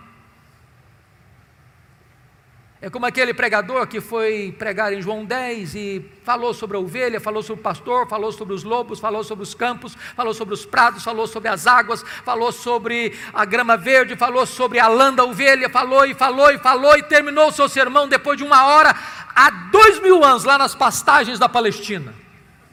[2.84, 7.20] É como aquele pregador que foi pregar em João 10 e falou sobre a ovelha,
[7.20, 10.66] falou sobre o pastor, falou sobre os lobos, falou sobre os campos, falou sobre os
[10.66, 15.22] prados, falou sobre as águas, falou sobre a grama verde, falou sobre a lã da
[15.22, 18.92] ovelha, falou e falou e falou e terminou o seu sermão depois de uma hora,
[19.32, 22.12] há dois mil anos, lá nas pastagens da Palestina.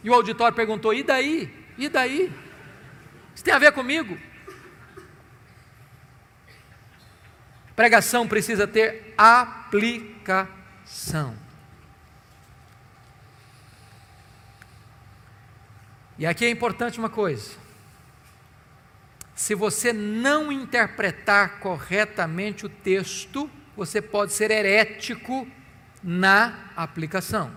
[0.03, 1.53] E o auditório perguntou: e daí?
[1.77, 2.31] E daí?
[3.35, 4.17] Isso tem a ver comigo?
[7.79, 10.43] Pregação precisa ter aplicação.
[16.17, 17.51] E aqui é importante uma coisa:
[19.33, 25.47] se você não interpretar corretamente o texto, você pode ser herético
[26.03, 27.49] na aplicação.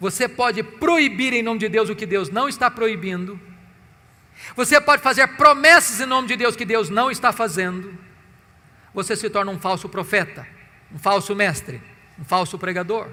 [0.00, 3.38] Você pode proibir em nome de Deus o que Deus não está proibindo.
[4.56, 8.10] Você pode fazer promessas em nome de Deus que Deus não está fazendo
[8.94, 10.46] você se torna um falso profeta,
[10.92, 11.82] um falso mestre,
[12.18, 13.08] um falso pregador.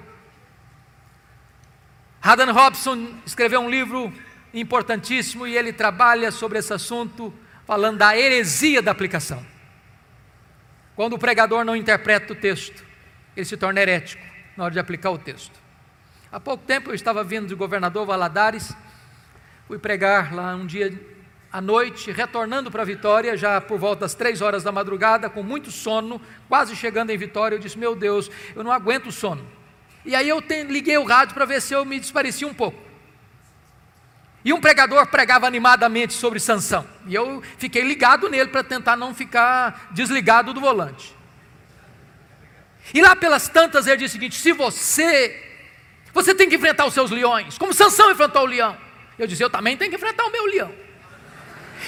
[2.22, 4.12] Haddon Robson escreveu um livro
[4.52, 7.32] importantíssimo e ele trabalha sobre esse assunto,
[7.66, 9.44] falando da heresia da aplicação.
[10.94, 12.84] Quando o pregador não interpreta o texto,
[13.34, 14.22] ele se torna herético
[14.56, 15.58] na hora de aplicar o texto.
[16.30, 18.76] Há pouco tempo eu estava vindo de governador Valadares,
[19.66, 20.92] fui pregar lá um dia
[21.52, 25.70] à noite, retornando para Vitória, já por volta das três horas da madrugada, com muito
[25.70, 29.44] sono, quase chegando em Vitória, eu disse: Meu Deus, eu não aguento o sono.
[30.04, 32.78] E aí eu liguei o rádio para ver se eu me desparecia um pouco.
[34.44, 36.86] E um pregador pregava animadamente sobre Sansão.
[37.06, 41.14] E eu fiquei ligado nele para tentar não ficar desligado do volante.
[42.94, 45.42] E lá pelas tantas ele disse o seguinte: se você,
[46.12, 48.76] você tem que enfrentar os seus leões, como Sansão enfrentou o leão.
[49.18, 50.72] Eu disse: eu também tenho que enfrentar o meu leão.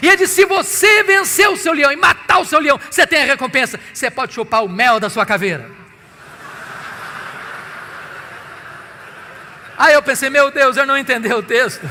[0.01, 3.07] E ele disse: se você vencer o seu leão e matar o seu leão, você
[3.07, 3.79] tem a recompensa.
[3.93, 5.71] Você pode chupar o mel da sua caveira.
[9.77, 11.89] Aí eu pensei: meu Deus, eu não entendeu o texto.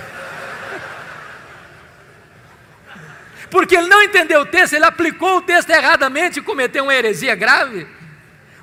[3.49, 7.35] Porque ele não entendeu o texto, ele aplicou o texto erradamente e cometeu uma heresia
[7.35, 7.85] grave.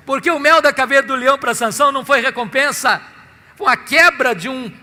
[0.03, 2.99] Porque o mel da caveira do leão para Sansão não foi recompensa,
[3.55, 4.75] foi uma quebra de um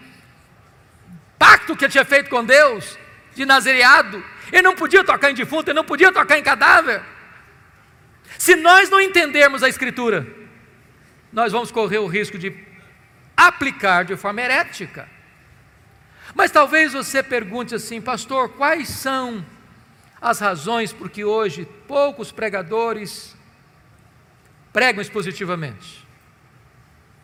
[1.36, 2.96] pacto que ele tinha feito com Deus,
[3.34, 4.24] de nazereado.
[4.52, 7.02] Ele não podia tocar em defunto, ele não podia tocar em cadáver.
[8.38, 10.26] Se nós não entendermos a Escritura,
[11.32, 12.54] nós vamos correr o risco de
[13.36, 15.08] aplicar de forma herética.
[16.34, 19.44] Mas talvez você pergunte assim, pastor, quais são
[20.20, 23.36] as razões por que hoje poucos pregadores
[24.72, 26.06] pregam expositivamente?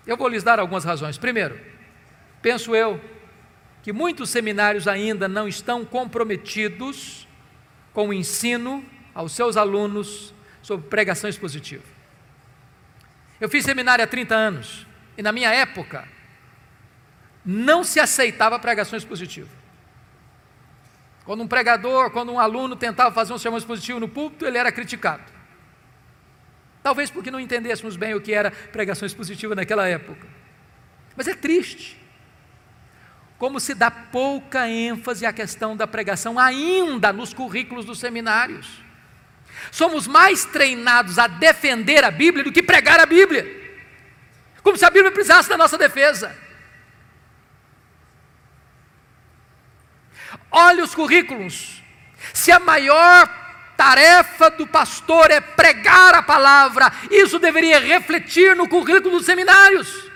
[0.07, 1.19] Eu vou lhes dar algumas razões.
[1.19, 1.59] Primeiro,
[2.41, 3.01] penso eu
[3.83, 7.27] que muitos seminários ainda não estão comprometidos
[7.93, 11.85] com o ensino aos seus alunos sobre pregação expositiva.
[13.41, 14.87] Eu fiz seminário há 30 anos
[15.19, 16.07] e na minha época
[17.45, 19.51] não se aceitava pregação expositiva.
[21.25, 24.71] Quando um pregador, quando um aluno tentava fazer um sermão expositivo no púlpito, ele era
[24.71, 25.25] criticado.
[26.85, 30.27] Talvez porque não entendêssemos bem o que era pregação expositiva naquela época.
[31.17, 32.02] Mas é triste
[33.43, 38.69] como se dá pouca ênfase à questão da pregação ainda nos currículos dos seminários.
[39.73, 43.45] Somos mais treinados a defender a Bíblia do que pregar a Bíblia.
[44.63, 46.39] Como se a Bíblia precisasse da nossa defesa.
[50.49, 51.83] Olhe os currículos.
[52.33, 53.29] Se a maior
[53.77, 60.12] tarefa do pastor é pregar a palavra, isso deveria refletir no currículo dos seminários.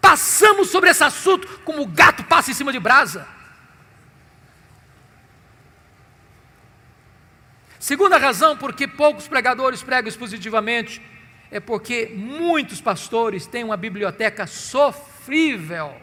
[0.00, 3.26] Passamos sobre esse assunto como o gato passa em cima de brasa.
[7.78, 11.00] Segunda razão por que poucos pregadores pregam expositivamente
[11.50, 15.94] é porque muitos pastores têm uma biblioteca sofrível.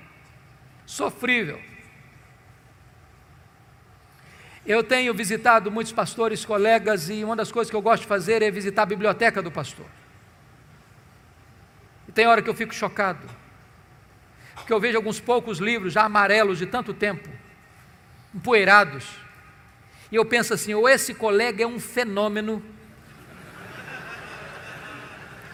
[0.85, 1.61] Sofrível.
[4.65, 8.41] Eu tenho visitado muitos pastores, colegas, e uma das coisas que eu gosto de fazer
[8.41, 9.85] é visitar a biblioteca do pastor.
[12.07, 13.44] E tem hora que eu fico chocado
[14.55, 17.29] porque eu vejo alguns poucos livros já amarelos de tanto tempo,
[18.33, 19.05] empoeirados,
[20.11, 22.63] e eu penso assim: ou esse colega é um fenômeno,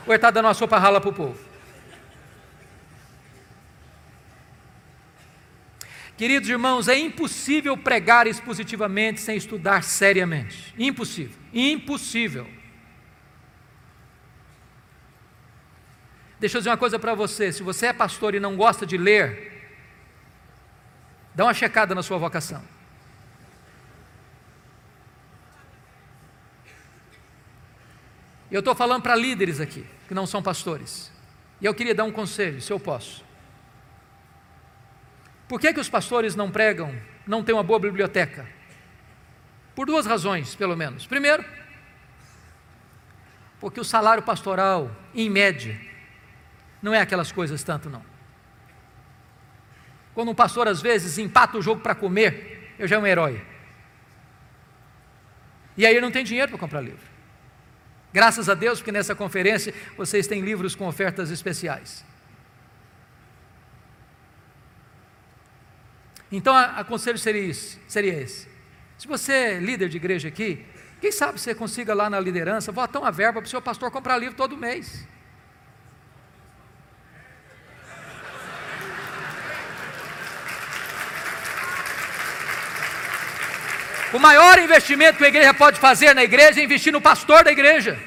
[0.05, 1.51] ou ele está dando uma sopa rala para o povo.
[6.17, 10.71] Queridos irmãos, é impossível pregar expositivamente sem estudar seriamente.
[10.77, 11.35] Impossível.
[11.51, 12.60] Impossível.
[16.41, 18.97] Deixa eu dizer uma coisa para você: se você é pastor e não gosta de
[18.97, 19.69] ler,
[21.35, 22.63] dá uma checada na sua vocação.
[28.49, 31.11] Eu estou falando para líderes aqui, que não são pastores.
[31.61, 33.23] E eu queria dar um conselho, se eu posso.
[35.47, 38.47] Por que, que os pastores não pregam, não têm uma boa biblioteca?
[39.75, 41.05] Por duas razões, pelo menos.
[41.05, 41.45] Primeiro,
[43.59, 45.90] porque o salário pastoral, em média,
[46.81, 48.03] não é aquelas coisas tanto, não.
[50.13, 53.41] Quando um pastor às vezes empata o jogo para comer, eu já é um herói.
[55.77, 57.11] E aí ele não tem dinheiro para comprar livro.
[58.13, 62.03] Graças a Deus, porque nessa conferência vocês têm livros com ofertas especiais.
[66.31, 68.47] Então, a, conselho seria, isso, seria esse.
[68.97, 70.65] Se você é líder de igreja aqui,
[71.01, 74.17] quem sabe você consiga lá na liderança botar uma verba para o seu pastor comprar
[74.17, 75.05] livro todo mês.
[84.13, 87.51] O maior investimento que a igreja pode fazer na igreja é investir no pastor da
[87.51, 87.97] igreja.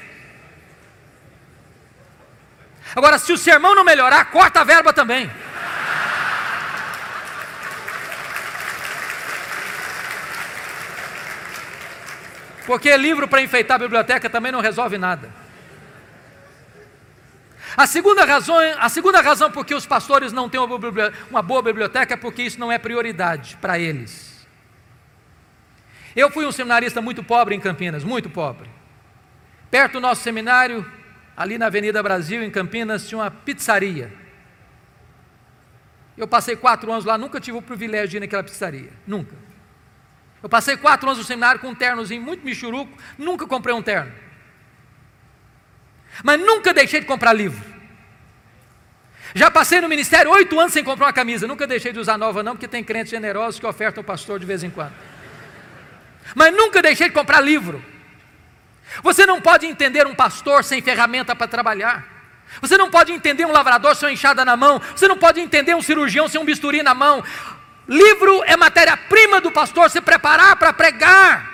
[2.95, 5.29] Agora, se o sermão não melhorar, corta a verba também.
[12.65, 15.29] Porque livro para enfeitar a biblioteca também não resolve nada.
[17.75, 20.61] A segunda razão, a segunda razão por que os pastores não têm
[21.29, 24.34] uma boa biblioteca é porque isso não é prioridade para eles.
[26.15, 28.69] Eu fui um seminarista muito pobre em Campinas, muito pobre.
[29.69, 30.89] Perto do nosso seminário,
[31.35, 34.13] ali na Avenida Brasil, em Campinas, tinha uma pizzaria.
[36.17, 39.35] Eu passei quatro anos lá, nunca tive o privilégio de ir naquela pizzaria, nunca.
[40.41, 44.13] Eu passei quatro anos no seminário com um ternozinho muito michuruco, nunca comprei um terno.
[46.23, 47.75] Mas nunca deixei de comprar livro.
[49.33, 52.41] Já passei no ministério oito anos sem comprar uma camisa, nunca deixei de usar nova
[52.41, 54.93] não, porque tem crentes generosos que ofertam o pastor de vez em quando
[56.33, 57.83] mas nunca deixei de comprar livro.
[59.03, 62.05] Você não pode entender um pastor sem ferramenta para trabalhar.
[62.61, 64.81] Você não pode entender um lavrador sem enxada na mão.
[64.95, 67.23] Você não pode entender um cirurgião sem um bisturi na mão.
[67.87, 71.53] Livro é matéria-prima do pastor se preparar para pregar.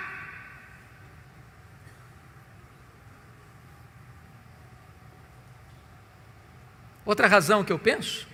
[7.04, 8.28] Outra razão que eu penso,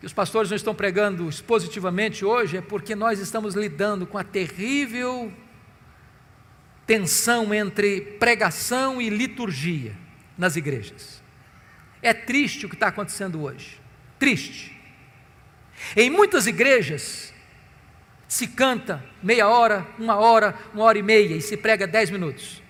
[0.00, 4.24] que os pastores não estão pregando expositivamente hoje, é porque nós estamos lidando com a
[4.24, 5.32] terrível
[6.86, 9.92] tensão entre pregação e liturgia
[10.38, 11.22] nas igrejas.
[12.00, 13.80] É triste o que está acontecendo hoje.
[14.18, 14.76] Triste.
[15.96, 17.34] Em muitas igrejas
[18.28, 22.62] se canta meia hora, uma hora, uma hora e meia e se prega dez minutos.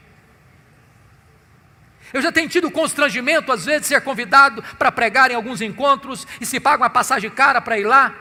[2.12, 6.26] Eu já tenho tido constrangimento, às vezes, de ser convidado para pregar em alguns encontros
[6.40, 8.14] e se paga uma passagem cara para ir lá.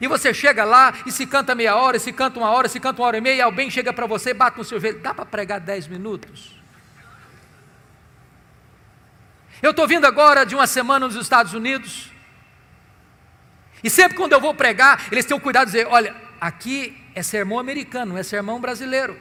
[0.00, 2.78] E você chega lá e se canta meia hora, e se canta uma hora, se
[2.78, 5.00] canta uma hora e meia, e alguém chega para você e bate no seu joelho.
[5.00, 6.54] Dá para pregar dez minutos?
[9.62, 12.10] Eu estou vindo agora de uma semana nos Estados Unidos.
[13.82, 17.22] E sempre quando eu vou pregar, eles têm o cuidado de dizer: olha, aqui é
[17.22, 19.18] sermão americano, não é sermão brasileiro.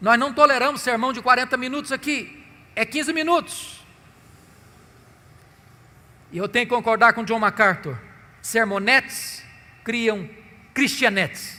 [0.00, 2.45] Nós não toleramos sermão de 40 minutos aqui
[2.76, 3.80] é 15 minutos.
[6.30, 7.98] E eu tenho que concordar com John MacArthur:
[8.42, 9.42] sermonetes
[9.82, 10.28] criam
[10.74, 11.56] cristianetes.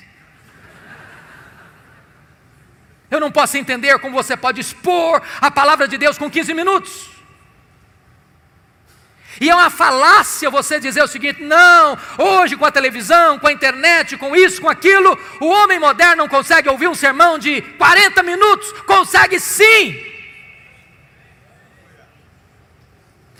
[3.10, 7.10] Eu não posso entender como você pode expor a palavra de Deus com 15 minutos.
[9.40, 13.52] E é uma falácia você dizer o seguinte: não, hoje com a televisão, com a
[13.52, 18.22] internet, com isso, com aquilo, o homem moderno não consegue ouvir um sermão de 40
[18.24, 18.72] minutos.
[18.82, 20.17] Consegue sim.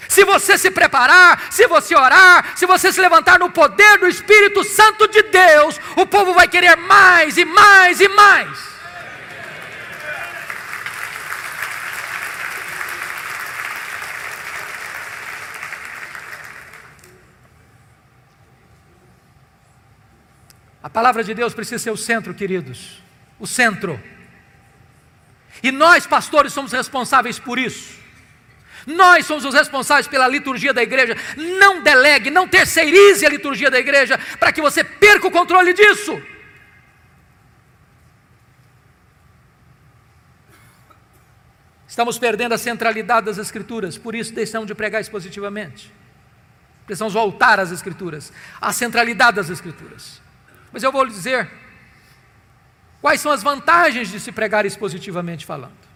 [0.08, 4.64] Se você se preparar, se você orar, se você se levantar no poder do Espírito
[4.64, 8.78] Santo de Deus, o povo vai querer mais e mais e mais.
[20.82, 23.04] A palavra de Deus precisa ser o centro, queridos.
[23.38, 24.02] O centro.
[25.62, 28.07] E nós, pastores, somos responsáveis por isso.
[28.88, 31.18] Nós somos os responsáveis pela liturgia da igreja.
[31.36, 36.22] Não delegue, não terceirize a liturgia da igreja para que você perca o controle disso.
[41.86, 45.92] Estamos perdendo a centralidade das Escrituras, por isso deixamos de pregar expositivamente.
[46.86, 48.32] Precisamos voltar às Escrituras,
[48.62, 50.22] à centralidade das Escrituras.
[50.72, 51.50] Mas eu vou lhe dizer
[53.02, 55.87] quais são as vantagens de se pregar expositivamente falando.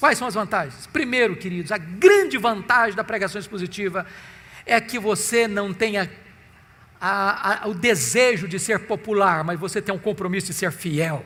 [0.00, 0.86] Quais são as vantagens?
[0.86, 4.06] Primeiro, queridos, a grande vantagem da pregação expositiva
[4.64, 6.10] é que você não tenha
[6.98, 11.22] a, a, o desejo de ser popular, mas você tem um compromisso de ser fiel.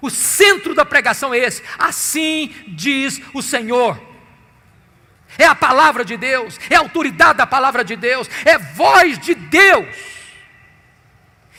[0.00, 4.00] O centro da pregação é esse, assim diz o Senhor.
[5.36, 9.34] É a palavra de Deus, é a autoridade da palavra de Deus, é voz de
[9.34, 9.88] Deus.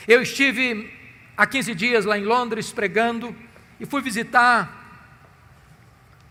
[0.07, 0.89] Eu estive
[1.35, 3.35] há 15 dias lá em Londres pregando
[3.77, 4.84] e fui visitar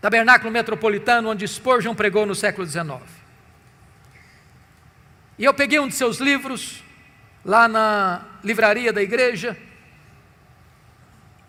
[0.05, 3.01] tabernáculo metropolitano onde Spurgeon pregou no século XIX.
[5.35, 6.83] E eu peguei um de seus livros,
[7.43, 9.57] lá na livraria da igreja,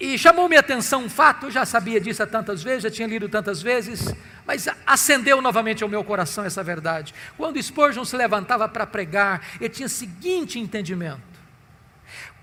[0.00, 3.06] e chamou minha atenção um fato, eu já sabia disso há tantas vezes, já tinha
[3.06, 4.14] lido tantas vezes,
[4.46, 7.14] mas acendeu novamente ao meu coração essa verdade.
[7.36, 11.20] Quando Spurgeon se levantava para pregar, ele tinha o seguinte entendimento: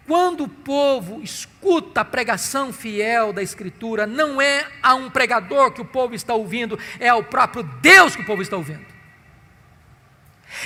[0.08, 5.82] quando o povo escuta a pregação fiel da Escritura, não é a um pregador que
[5.82, 8.86] o povo está ouvindo, é ao próprio Deus que o povo está ouvindo.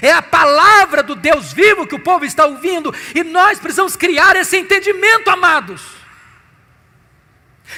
[0.02, 4.36] É a palavra do Deus vivo que o povo está ouvindo, e nós precisamos criar
[4.36, 5.98] esse entendimento, amados.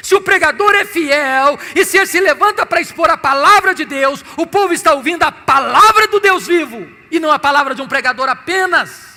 [0.02, 3.86] Se o pregador é fiel e se ele se levanta para expor a palavra de
[3.86, 7.82] Deus, o povo está ouvindo a palavra do Deus vivo e não a palavra de
[7.82, 9.09] um pregador apenas.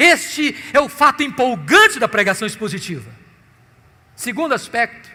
[0.00, 3.10] Este é o fato empolgante da pregação expositiva.
[4.16, 5.10] Segundo aspecto,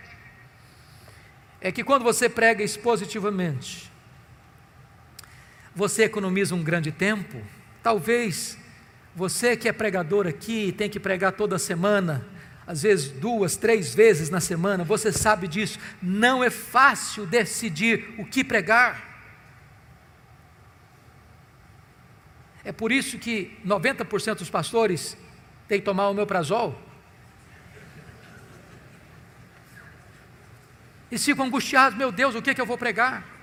[1.59, 3.91] é que quando você prega expositivamente,
[5.73, 7.41] você economiza um grande tempo.
[7.81, 8.59] Talvez
[9.15, 12.23] você que é pregador aqui tem que pregar toda semana,
[12.67, 15.79] às vezes duas, três vezes na semana, você sabe disso.
[15.99, 19.04] Não é fácil decidir o que pregar.
[22.65, 25.15] É por isso que 90% dos pastores
[25.67, 26.75] têm que tomar o meu prazol.
[31.11, 33.34] E ficam angustiados, meu Deus, o que, é que eu vou pregar?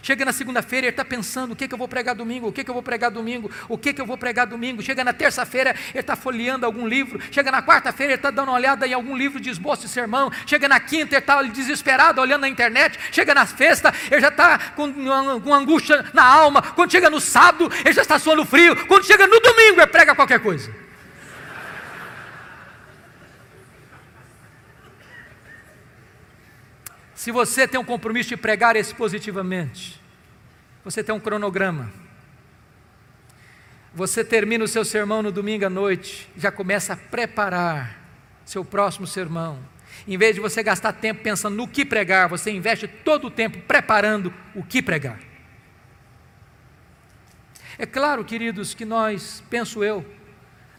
[0.00, 2.48] Chega na segunda-feira, ele está pensando: o que, que eu vou pregar domingo?
[2.48, 3.50] O que, que eu vou pregar domingo?
[3.68, 4.82] O que, que eu vou pregar domingo?
[4.82, 7.20] Chega na terça-feira, ele está folheando algum livro.
[7.30, 10.30] Chega na quarta-feira, ele está dando uma olhada em algum livro de esboço de sermão.
[10.46, 12.98] Chega na quinta, ele está desesperado olhando na internet.
[13.12, 14.92] Chega na sexta, ele já está com,
[15.40, 16.62] com angústia na alma.
[16.62, 18.74] Quando chega no sábado, ele já está suando frio.
[18.86, 20.82] Quando chega no domingo, ele prega qualquer coisa.
[27.22, 30.02] Se você tem um compromisso de pregar expositivamente,
[30.84, 31.88] você tem um cronograma.
[33.94, 37.96] Você termina o seu sermão no domingo à noite, já começa a preparar
[38.44, 39.60] seu próximo sermão.
[40.04, 43.60] Em vez de você gastar tempo pensando no que pregar, você investe todo o tempo
[43.68, 45.20] preparando o que pregar.
[47.78, 50.04] É claro, queridos, que nós, penso eu,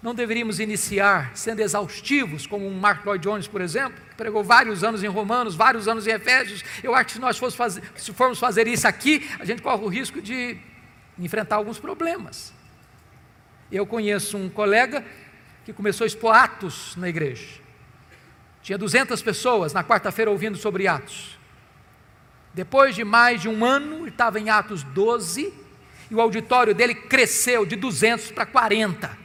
[0.04, 4.84] não deveríamos iniciar sendo exaustivos, como um Mark Lloyd Jones, por exemplo, que pregou vários
[4.84, 6.62] anos em Romanos, vários anos em Efésios.
[6.84, 9.88] Eu acho que se nós fazer, se formos fazer isso aqui, a gente corre o
[9.88, 10.58] risco de
[11.18, 12.54] enfrentar alguns problemas.
[13.72, 15.06] Eu conheço um colega
[15.64, 17.62] que começou a expor Atos na igreja.
[18.62, 21.40] Tinha 200 pessoas na quarta-feira ouvindo sobre Atos.
[22.54, 25.54] Depois de mais de um ano, estava em Atos 12,
[26.12, 29.23] e o auditório dele cresceu de 200 para 40.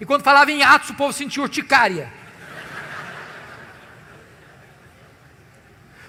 [0.00, 2.22] E quando falava em Atos, o povo sentia urticária.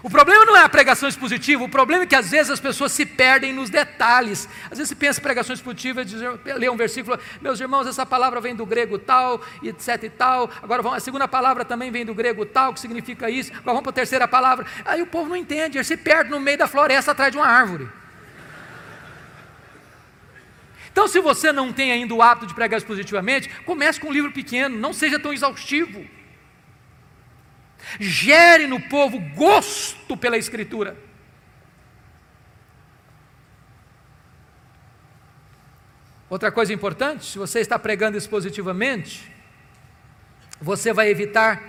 [0.04, 2.92] O problema não é a pregação expositiva, o problema é que às vezes as pessoas
[2.92, 4.50] se perdem nos detalhes.
[4.66, 6.02] Às vezes se pensa em pregação expositiva,
[6.58, 10.52] lê um versículo, meus irmãos, essa palavra vem do grego tal, etc e tal.
[10.62, 13.54] Agora a segunda palavra também vem do grego tal, que significa isso.
[13.54, 14.66] Agora vamos para a terceira palavra.
[14.84, 17.48] Aí o povo não entende, ele se perde no meio da floresta atrás de uma
[17.48, 17.88] árvore.
[20.94, 24.32] Então, se você não tem ainda o hábito de pregar expositivamente, comece com um livro
[24.32, 26.08] pequeno, não seja tão exaustivo.
[28.00, 30.96] Gere no povo gosto pela Escritura.
[36.30, 39.32] Outra coisa importante, se você está pregando expositivamente,
[40.62, 41.60] você vai evitar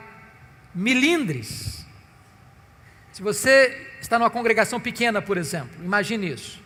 [0.75, 1.87] milindres.
[3.11, 6.63] Se você está numa congregação pequena, por exemplo, imagine isso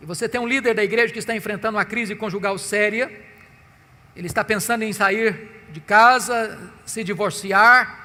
[0.00, 3.10] e você tem um líder da igreja que está enfrentando uma crise conjugal séria,
[4.16, 8.00] ele está pensando em sair de casa, se divorciar,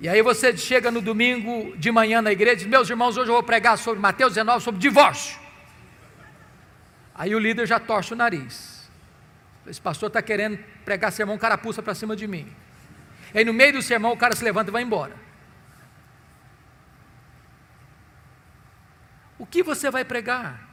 [0.00, 3.30] e aí você chega no domingo de manhã na igreja e diz: Meus irmãos, hoje
[3.30, 5.38] eu vou pregar sobre Mateus 19, sobre divórcio.
[7.14, 8.90] Aí o líder já torce o nariz.
[9.64, 12.52] Esse pastor está querendo pregar sermão carapuça para cima de mim.
[13.32, 15.14] E aí no meio do sermão o cara se levanta e vai embora.
[19.38, 20.71] O que você vai pregar?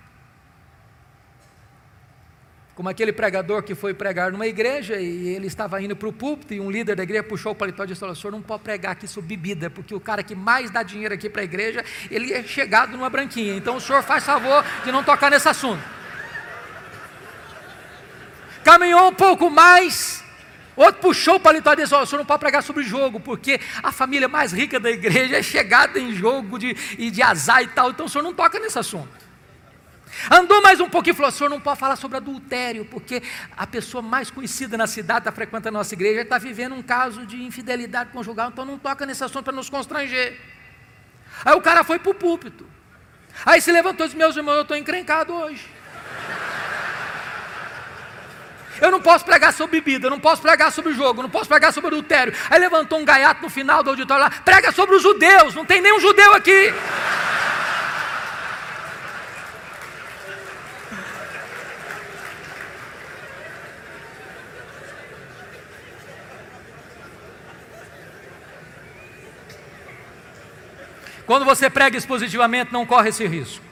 [2.80, 6.54] Como aquele pregador que foi pregar numa igreja e ele estava indo para o púlpito
[6.54, 8.94] e um líder da igreja puxou o paletó e disse: O senhor não pode pregar
[8.94, 12.32] aqui sobre bebida, porque o cara que mais dá dinheiro aqui para a igreja, ele
[12.32, 13.54] é chegado numa branquinha.
[13.54, 15.84] Então o senhor faz favor de não tocar nesse assunto.
[18.64, 20.24] Caminhou um pouco mais,
[20.74, 23.92] outro puxou o paletó e disse: O senhor não pode pregar sobre jogo, porque a
[23.92, 27.90] família mais rica da igreja é chegada em jogo de, e de azar e tal.
[27.90, 29.29] Então o senhor não toca nesse assunto.
[30.30, 33.22] Andou mais um pouquinho e falou: senhor não pode falar sobre adultério, porque
[33.56, 37.26] a pessoa mais conhecida na cidade está frequentando a nossa igreja está vivendo um caso
[37.26, 40.40] de infidelidade conjugal, então não toca nesse assunto para nos constranger.
[41.46, 42.66] Aí o cara foi para o púlpito.
[43.46, 45.80] Aí se levantou e disse: Meus irmãos, eu estou encrencado hoje.
[48.82, 51.90] Eu não posso pregar sobre bebida, não posso pregar sobre jogo, não posso pregar sobre
[51.90, 52.34] adultério.
[52.50, 55.82] Aí levantou um gaiato no final do auditório lá, prega sobre os judeus, não tem
[55.82, 56.74] nenhum judeu aqui.
[71.30, 73.64] Quando você prega expositivamente, não corre esse risco.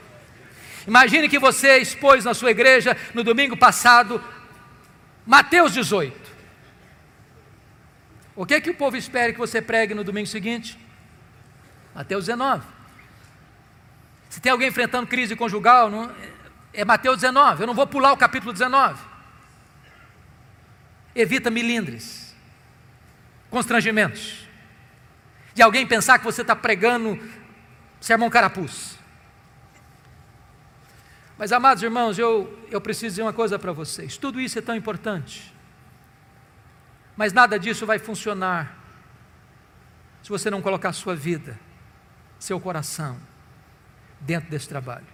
[0.86, 4.22] Imagine que você expôs na sua igreja no domingo passado
[5.26, 6.16] Mateus 18.
[8.36, 10.78] O que é que o povo espera que você pregue no domingo seguinte?
[11.96, 12.64] Mateus 19.
[14.30, 16.14] Se tem alguém enfrentando crise conjugal, não,
[16.72, 17.64] é Mateus 19.
[17.64, 19.02] Eu não vou pular o capítulo 19.
[21.12, 22.36] Evita milindres,
[23.50, 24.46] constrangimentos.
[25.54, 27.18] De alguém pensar que você está pregando
[28.00, 28.98] sermão carapuz.
[31.36, 34.74] Mas, amados irmãos, eu, eu preciso dizer uma coisa para vocês: tudo isso é tão
[34.74, 35.54] importante,
[37.16, 38.76] mas nada disso vai funcionar
[40.22, 41.58] se você não colocar sua vida,
[42.38, 43.18] seu coração,
[44.20, 45.06] dentro desse trabalho.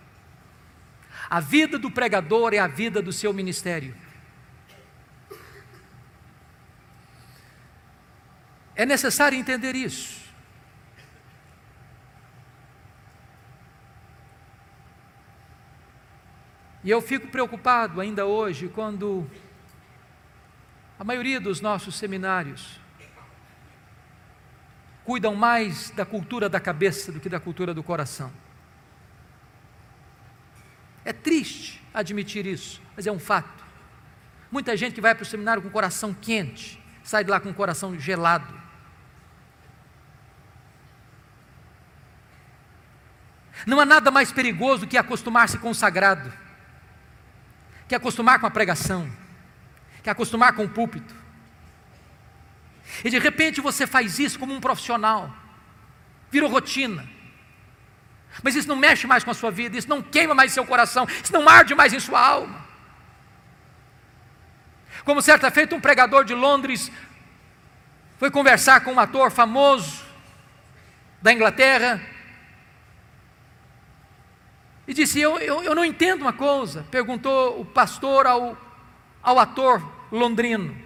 [1.29, 3.95] A vida do pregador é a vida do seu ministério.
[8.75, 10.24] É necessário entender isso.
[16.85, 19.27] E eu fico preocupado ainda hoje quando
[20.99, 22.79] a maioria dos nossos seminários
[25.03, 28.31] cuidam mais da cultura da cabeça do que da cultura do coração.
[31.07, 33.65] É triste admitir isso, mas é um fato.
[34.51, 37.49] Muita gente que vai para o seminário com o coração quente, sai de lá com
[37.49, 38.63] o coração gelado.
[43.67, 46.44] Não há nada mais perigoso que acostumar-se com o sagrado,
[47.95, 49.11] que acostumar com a pregação,
[50.03, 51.15] que acostumar com o púlpito.
[53.05, 55.33] E de repente você faz isso como um profissional,
[56.31, 57.09] virou rotina.
[58.43, 61.07] Mas isso não mexe mais com a sua vida, isso não queima mais seu coração,
[61.23, 62.65] isso não arde mais em sua alma.
[65.05, 66.91] Como certa feita, um pregador de Londres
[68.19, 70.05] foi conversar com um ator famoso
[71.23, 72.01] da Inglaterra
[74.87, 76.87] e disse: Eu, eu, eu não entendo uma coisa.
[76.91, 78.57] Perguntou o pastor ao,
[79.23, 80.77] ao ator londrino: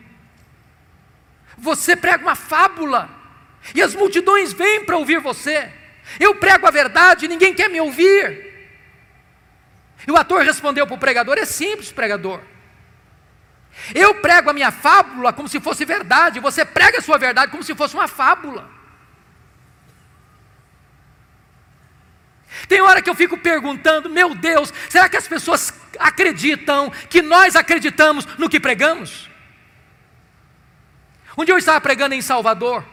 [1.57, 3.11] Você prega uma fábula
[3.75, 5.73] e as multidões vêm para ouvir você.
[6.19, 8.47] Eu prego a verdade e ninguém quer me ouvir.
[10.07, 12.41] E o ator respondeu para o pregador: É simples, pregador.
[13.95, 17.63] Eu prego a minha fábula como se fosse verdade, você prega a sua verdade como
[17.63, 18.78] se fosse uma fábula.
[22.69, 27.57] Tem hora que eu fico perguntando, meu Deus, será que as pessoas acreditam que nós
[27.57, 29.29] acreditamos no que pregamos?
[31.37, 32.85] Um dia eu estava pregando em Salvador,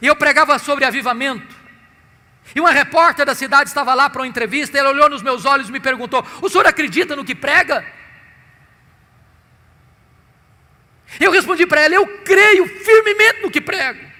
[0.00, 1.54] e eu pregava sobre avivamento,
[2.54, 5.68] e uma repórter da cidade estava lá para uma entrevista, ela olhou nos meus olhos
[5.68, 7.84] e me perguntou: O senhor acredita no que prega?
[11.20, 14.11] Eu respondi para ela: Eu creio firmemente no que prego.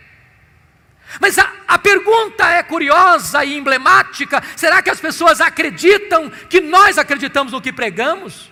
[1.21, 6.99] Mas a, a, pergunta é curiosa e emblemática: será que as pessoas acreditam que nós
[6.99, 8.51] acreditamos no que pregamos?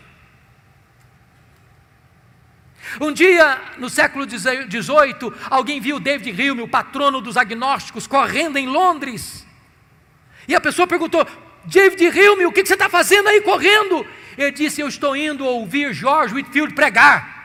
[3.00, 8.66] Um dia, no século XVIII, alguém viu David Hume, o patrono dos agnósticos, correndo em
[8.66, 9.46] Londres.
[10.48, 11.26] E a pessoa perguntou:
[11.64, 14.04] David Hume, o que você está fazendo aí correndo?
[14.36, 17.39] Ele disse: Eu estou indo ouvir George Whitfield pregar.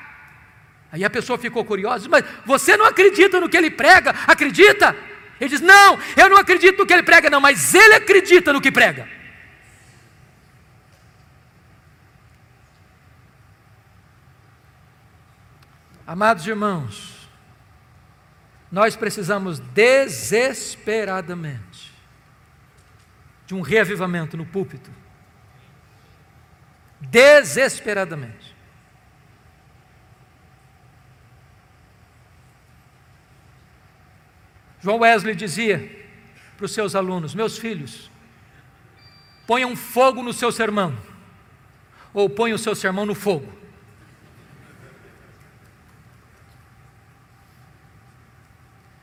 [0.95, 4.11] Aí a pessoa ficou curiosa, mas você não acredita no que ele prega?
[4.25, 4.95] Acredita?
[5.41, 8.61] Ele diz: Não, eu não acredito no que ele prega, não, mas ele acredita no
[8.61, 9.05] que prega.
[16.07, 17.27] Amados irmãos,
[18.71, 21.93] nós precisamos desesperadamente
[23.45, 24.89] de um reavivamento no púlpito.
[27.01, 28.54] Desesperadamente.
[34.85, 36.05] João Wesley dizia
[36.55, 38.11] para os seus alunos: Meus filhos,
[39.47, 40.95] ponham fogo no seu sermão,
[42.13, 43.51] ou ponham o seu sermão no fogo.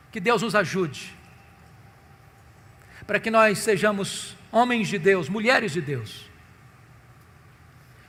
[0.09, 1.13] Que Deus nos ajude,
[3.05, 6.31] para que nós sejamos homens de Deus, mulheres de Deus,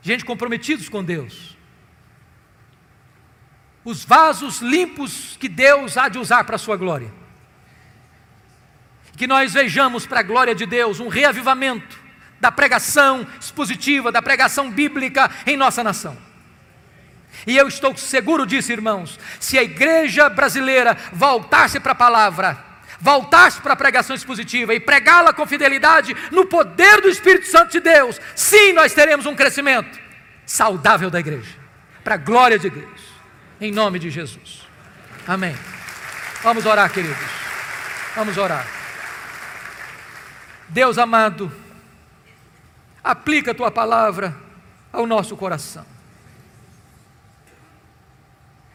[0.01, 1.57] gente comprometidos com Deus,
[3.83, 7.24] os vasos limpos que Deus há de usar para a sua glória
[9.15, 11.97] que nós vejamos para a glória de Deus um reavivamento
[12.39, 16.17] da pregação expositiva, da pregação bíblica em nossa nação.
[17.45, 22.57] E eu estou seguro disso, irmãos, se a igreja brasileira voltasse para a palavra,
[22.99, 27.79] voltasse para a pregação expositiva e pregá-la com fidelidade no poder do Espírito Santo de
[27.79, 29.99] Deus, sim, nós teremos um crescimento
[30.45, 31.55] saudável da igreja,
[32.03, 33.01] para a glória de Deus,
[33.59, 34.65] em nome de Jesus.
[35.27, 35.55] Amém.
[36.41, 37.17] Vamos orar, queridos.
[38.15, 38.84] Vamos orar.
[40.69, 41.51] Deus amado,
[43.03, 44.35] aplica a tua palavra
[44.91, 45.85] ao nosso coração.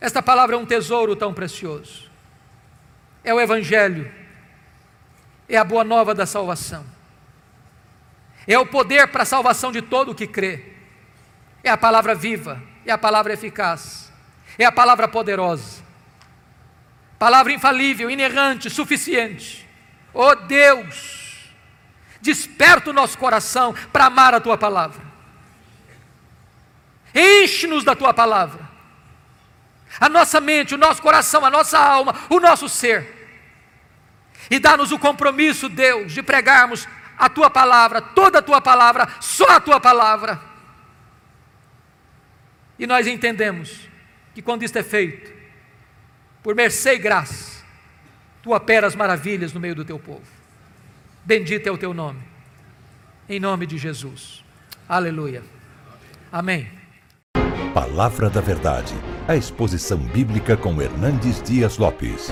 [0.01, 2.09] Esta palavra é um tesouro tão precioso.
[3.23, 4.11] É o Evangelho,
[5.47, 6.87] é a boa nova da salvação,
[8.47, 10.73] é o poder para a salvação de todo o que crê,
[11.63, 14.11] é a palavra viva, é a palavra eficaz,
[14.57, 15.83] é a palavra poderosa,
[17.19, 19.69] palavra infalível, inerrante, suficiente.
[20.15, 21.20] Oh Deus,
[22.21, 25.03] Desperta o nosso coração para amar a tua palavra.
[27.15, 28.69] Enche-nos da tua palavra.
[29.99, 33.21] A nossa mente, o nosso coração, a nossa alma, o nosso ser.
[34.51, 36.87] E dá-nos o compromisso, Deus, de pregarmos
[37.19, 40.41] a tua palavra, toda a tua palavra, só a tua palavra.
[42.79, 43.89] E nós entendemos
[44.35, 45.31] que quando isto é feito,
[46.43, 47.63] por mercê e graça,
[48.43, 50.40] tu operas maravilhas no meio do teu povo.
[51.25, 52.21] Bendito é o teu nome.
[53.29, 54.45] Em nome de Jesus.
[54.89, 55.43] Aleluia.
[56.33, 56.69] Amém.
[57.73, 58.95] Palavra da Verdade,
[59.29, 62.31] a exposição bíblica com Hernandes Dias Lopes.